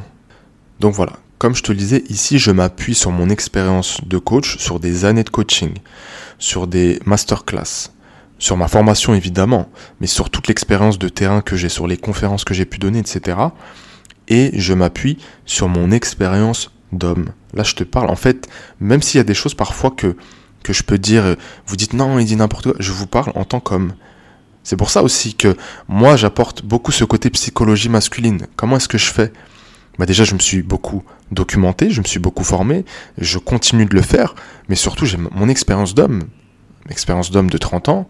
Donc 0.80 0.94
voilà, 0.94 1.14
comme 1.38 1.54
je 1.54 1.62
te 1.62 1.72
le 1.72 1.78
disais, 1.78 2.04
ici 2.08 2.38
je 2.38 2.50
m'appuie 2.50 2.94
sur 2.94 3.10
mon 3.10 3.30
expérience 3.30 4.00
de 4.04 4.18
coach, 4.18 4.58
sur 4.58 4.80
des 4.80 5.04
années 5.04 5.24
de 5.24 5.30
coaching, 5.30 5.74
sur 6.38 6.66
des 6.66 7.00
masterclass, 7.06 7.90
sur 8.38 8.56
ma 8.56 8.68
formation 8.68 9.14
évidemment, 9.14 9.70
mais 10.00 10.06
sur 10.06 10.30
toute 10.30 10.48
l'expérience 10.48 10.98
de 10.98 11.08
terrain 11.08 11.40
que 11.40 11.56
j'ai, 11.56 11.68
sur 11.68 11.86
les 11.86 11.96
conférences 11.96 12.44
que 12.44 12.54
j'ai 12.54 12.64
pu 12.64 12.78
donner, 12.78 12.98
etc 12.98 13.36
et 14.28 14.50
je 14.54 14.72
m'appuie 14.72 15.18
sur 15.44 15.68
mon 15.68 15.90
expérience 15.90 16.70
d'homme. 16.92 17.30
Là, 17.52 17.62
je 17.62 17.74
te 17.74 17.84
parle, 17.84 18.10
en 18.10 18.16
fait, 18.16 18.48
même 18.80 19.02
s'il 19.02 19.18
y 19.18 19.20
a 19.20 19.24
des 19.24 19.34
choses 19.34 19.54
parfois 19.54 19.90
que, 19.90 20.16
que 20.62 20.72
je 20.72 20.82
peux 20.82 20.98
dire, 20.98 21.24
euh, 21.24 21.34
vous 21.66 21.76
dites 21.76 21.92
non, 21.92 22.18
il 22.18 22.24
dit 22.24 22.36
n'importe 22.36 22.64
quoi, 22.64 22.74
je 22.78 22.92
vous 22.92 23.06
parle 23.06 23.32
en 23.34 23.44
tant 23.44 23.60
qu'homme. 23.60 23.92
C'est 24.64 24.76
pour 24.76 24.90
ça 24.90 25.02
aussi 25.02 25.34
que 25.34 25.56
moi, 25.88 26.16
j'apporte 26.16 26.64
beaucoup 26.64 26.90
ce 26.90 27.04
côté 27.04 27.30
psychologie 27.30 27.90
masculine. 27.90 28.46
Comment 28.56 28.78
est-ce 28.78 28.88
que 28.88 28.98
je 28.98 29.12
fais? 29.12 29.32
Bah 29.98 30.06
déjà, 30.06 30.24
je 30.24 30.34
me 30.34 30.40
suis 30.40 30.62
beaucoup 30.62 31.04
documenté, 31.30 31.90
je 31.90 32.00
me 32.00 32.06
suis 32.06 32.18
beaucoup 32.18 32.42
formé, 32.42 32.84
je 33.18 33.38
continue 33.38 33.86
de 33.86 33.94
le 33.94 34.02
faire, 34.02 34.34
mais 34.68 34.74
surtout, 34.74 35.06
j'ai 35.06 35.18
mon 35.18 35.48
expérience 35.48 35.94
d'homme, 35.94 36.24
expérience 36.90 37.30
d'homme 37.30 37.50
de 37.50 37.58
30 37.58 37.88
ans, 37.90 38.08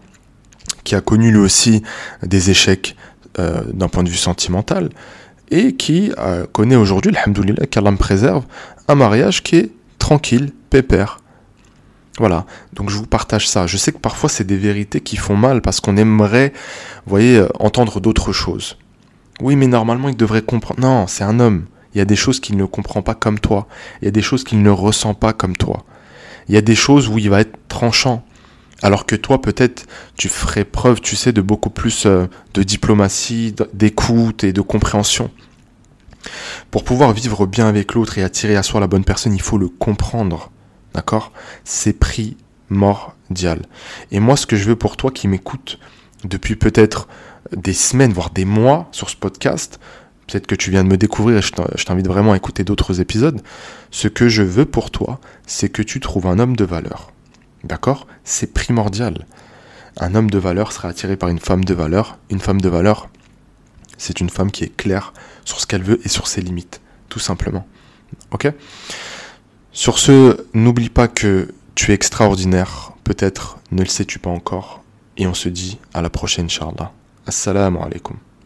qui 0.83 0.95
a 0.95 1.01
connu 1.01 1.31
lui 1.31 1.39
aussi 1.39 1.83
des 2.23 2.49
échecs 2.49 2.95
euh, 3.37 3.63
d'un 3.73 3.87
point 3.87 4.03
de 4.03 4.09
vue 4.09 4.17
sentimental, 4.17 4.89
et 5.51 5.75
qui 5.75 6.11
euh, 6.17 6.45
connaît 6.51 6.75
aujourd'hui, 6.75 7.15
alhamdoulilah, 7.15 7.67
qu'Allah 7.67 7.91
me 7.91 7.97
préserve, 7.97 8.45
un 8.87 8.95
mariage 8.95 9.43
qui 9.43 9.57
est 9.57 9.71
tranquille, 9.99 10.51
pépère. 10.69 11.19
Voilà, 12.17 12.45
donc 12.73 12.89
je 12.89 12.95
vous 12.95 13.07
partage 13.07 13.47
ça. 13.47 13.67
Je 13.67 13.75
sais 13.75 13.91
que 13.91 13.97
parfois 13.97 14.29
c'est 14.29 14.45
des 14.45 14.57
vérités 14.57 15.01
qui 15.01 15.17
font 15.17 15.35
mal 15.35 15.61
parce 15.61 15.81
qu'on 15.81 15.97
aimerait, 15.97 16.53
vous 17.05 17.09
voyez, 17.09 17.37
euh, 17.37 17.47
entendre 17.59 17.99
d'autres 17.99 18.31
choses. 18.31 18.77
Oui, 19.41 19.57
mais 19.57 19.67
normalement 19.67 20.07
il 20.07 20.15
devrait 20.15 20.41
comprendre. 20.41 20.79
Non, 20.79 21.07
c'est 21.07 21.25
un 21.25 21.39
homme. 21.41 21.65
Il 21.93 21.97
y 21.97 22.01
a 22.01 22.05
des 22.05 22.15
choses 22.15 22.39
qu'il 22.39 22.55
ne 22.57 22.65
comprend 22.65 23.01
pas 23.01 23.15
comme 23.15 23.39
toi. 23.39 23.67
Il 24.01 24.05
y 24.05 24.07
a 24.07 24.11
des 24.11 24.21
choses 24.21 24.43
qu'il 24.43 24.61
ne 24.61 24.69
ressent 24.69 25.13
pas 25.13 25.33
comme 25.33 25.57
toi. 25.57 25.83
Il 26.47 26.55
y 26.55 26.57
a 26.57 26.61
des 26.61 26.75
choses 26.75 27.09
où 27.09 27.17
il 27.17 27.29
va 27.29 27.41
être 27.41 27.57
tranchant. 27.67 28.23
Alors 28.81 29.05
que 29.05 29.15
toi, 29.15 29.41
peut-être, 29.41 29.85
tu 30.17 30.29
ferais 30.29 30.65
preuve, 30.65 31.01
tu 31.01 31.15
sais, 31.15 31.31
de 31.31 31.41
beaucoup 31.41 31.69
plus 31.69 32.05
euh, 32.05 32.27
de 32.53 32.63
diplomatie, 32.63 33.55
d'écoute 33.73 34.43
et 34.43 34.53
de 34.53 34.61
compréhension. 34.61 35.31
Pour 36.71 36.83
pouvoir 36.83 37.13
vivre 37.13 37.45
bien 37.45 37.67
avec 37.67 37.93
l'autre 37.93 38.17
et 38.17 38.23
attirer 38.23 38.55
à 38.55 38.63
soi 38.63 38.79
la 38.79 38.87
bonne 38.87 39.05
personne, 39.05 39.33
il 39.33 39.41
faut 39.41 39.57
le 39.57 39.69
comprendre. 39.69 40.51
D'accord? 40.95 41.33
C'est 41.65 41.91
primordial. 41.91 43.63
Et 44.11 44.21
moi, 44.21 44.37
ce 44.37 44.47
que 44.47 44.55
je 44.55 44.63
veux 44.63 44.77
pour 44.77 44.95
toi 44.95 45.11
qui 45.11 45.27
m'écoute 45.27 45.77
depuis 46.23 46.55
peut-être 46.55 47.09
des 47.55 47.73
semaines, 47.73 48.13
voire 48.13 48.29
des 48.29 48.45
mois 48.45 48.87
sur 48.93 49.09
ce 49.09 49.17
podcast, 49.17 49.79
peut-être 50.25 50.47
que 50.47 50.55
tu 50.55 50.71
viens 50.71 50.85
de 50.85 50.89
me 50.89 50.95
découvrir 50.95 51.37
et 51.37 51.41
je 51.41 51.83
t'invite 51.83 52.07
vraiment 52.07 52.31
à 52.31 52.37
écouter 52.37 52.63
d'autres 52.63 53.01
épisodes, 53.01 53.41
ce 53.91 54.07
que 54.07 54.29
je 54.29 54.41
veux 54.41 54.65
pour 54.65 54.89
toi, 54.89 55.19
c'est 55.45 55.67
que 55.67 55.81
tu 55.81 55.99
trouves 55.99 56.27
un 56.27 56.39
homme 56.39 56.55
de 56.55 56.63
valeur. 56.63 57.11
D'accord? 57.65 58.07
C'est 58.23 58.53
primordial. 58.53 59.25
Un 59.97 60.15
homme 60.15 60.29
de 60.29 60.37
valeur 60.37 60.71
sera 60.71 60.87
attiré 60.87 61.17
par 61.17 61.27
une 61.27 61.39
femme 61.39 61.65
de 61.65 61.73
valeur. 61.73 62.17
Une 62.29 62.39
femme 62.39 62.61
de 62.61 62.69
valeur, 62.69 63.09
c'est 63.97 64.21
une 64.21 64.29
femme 64.29 64.49
qui 64.49 64.63
est 64.63 64.75
claire 64.75 65.11
sur 65.43 65.59
ce 65.59 65.67
qu'elle 65.67 65.83
veut 65.83 65.99
et 66.05 66.09
sur 66.09 66.27
ses 66.27 66.39
limites, 66.39 66.79
tout 67.09 67.19
simplement. 67.19 67.67
Ok? 68.31 68.47
Sur 69.75 69.99
ce, 69.99 70.45
n'oublie 70.53 70.87
pas 70.87 71.09
que 71.09 71.53
tu 71.75 71.91
es 71.91 71.95
extraordinaire. 71.95 72.93
Peut-être 73.03 73.57
ne 73.73 73.81
le 73.81 73.89
sais-tu 73.89 74.19
pas 74.19 74.29
encore. 74.29 74.81
Et 75.17 75.27
on 75.27 75.33
se 75.33 75.49
dit 75.49 75.79
à 75.93 76.01
la 76.01 76.09
prochaine, 76.09 76.45
Inch'Allah. 76.45 76.93
Assalamu 77.27 77.79
alaikum. 77.79 78.15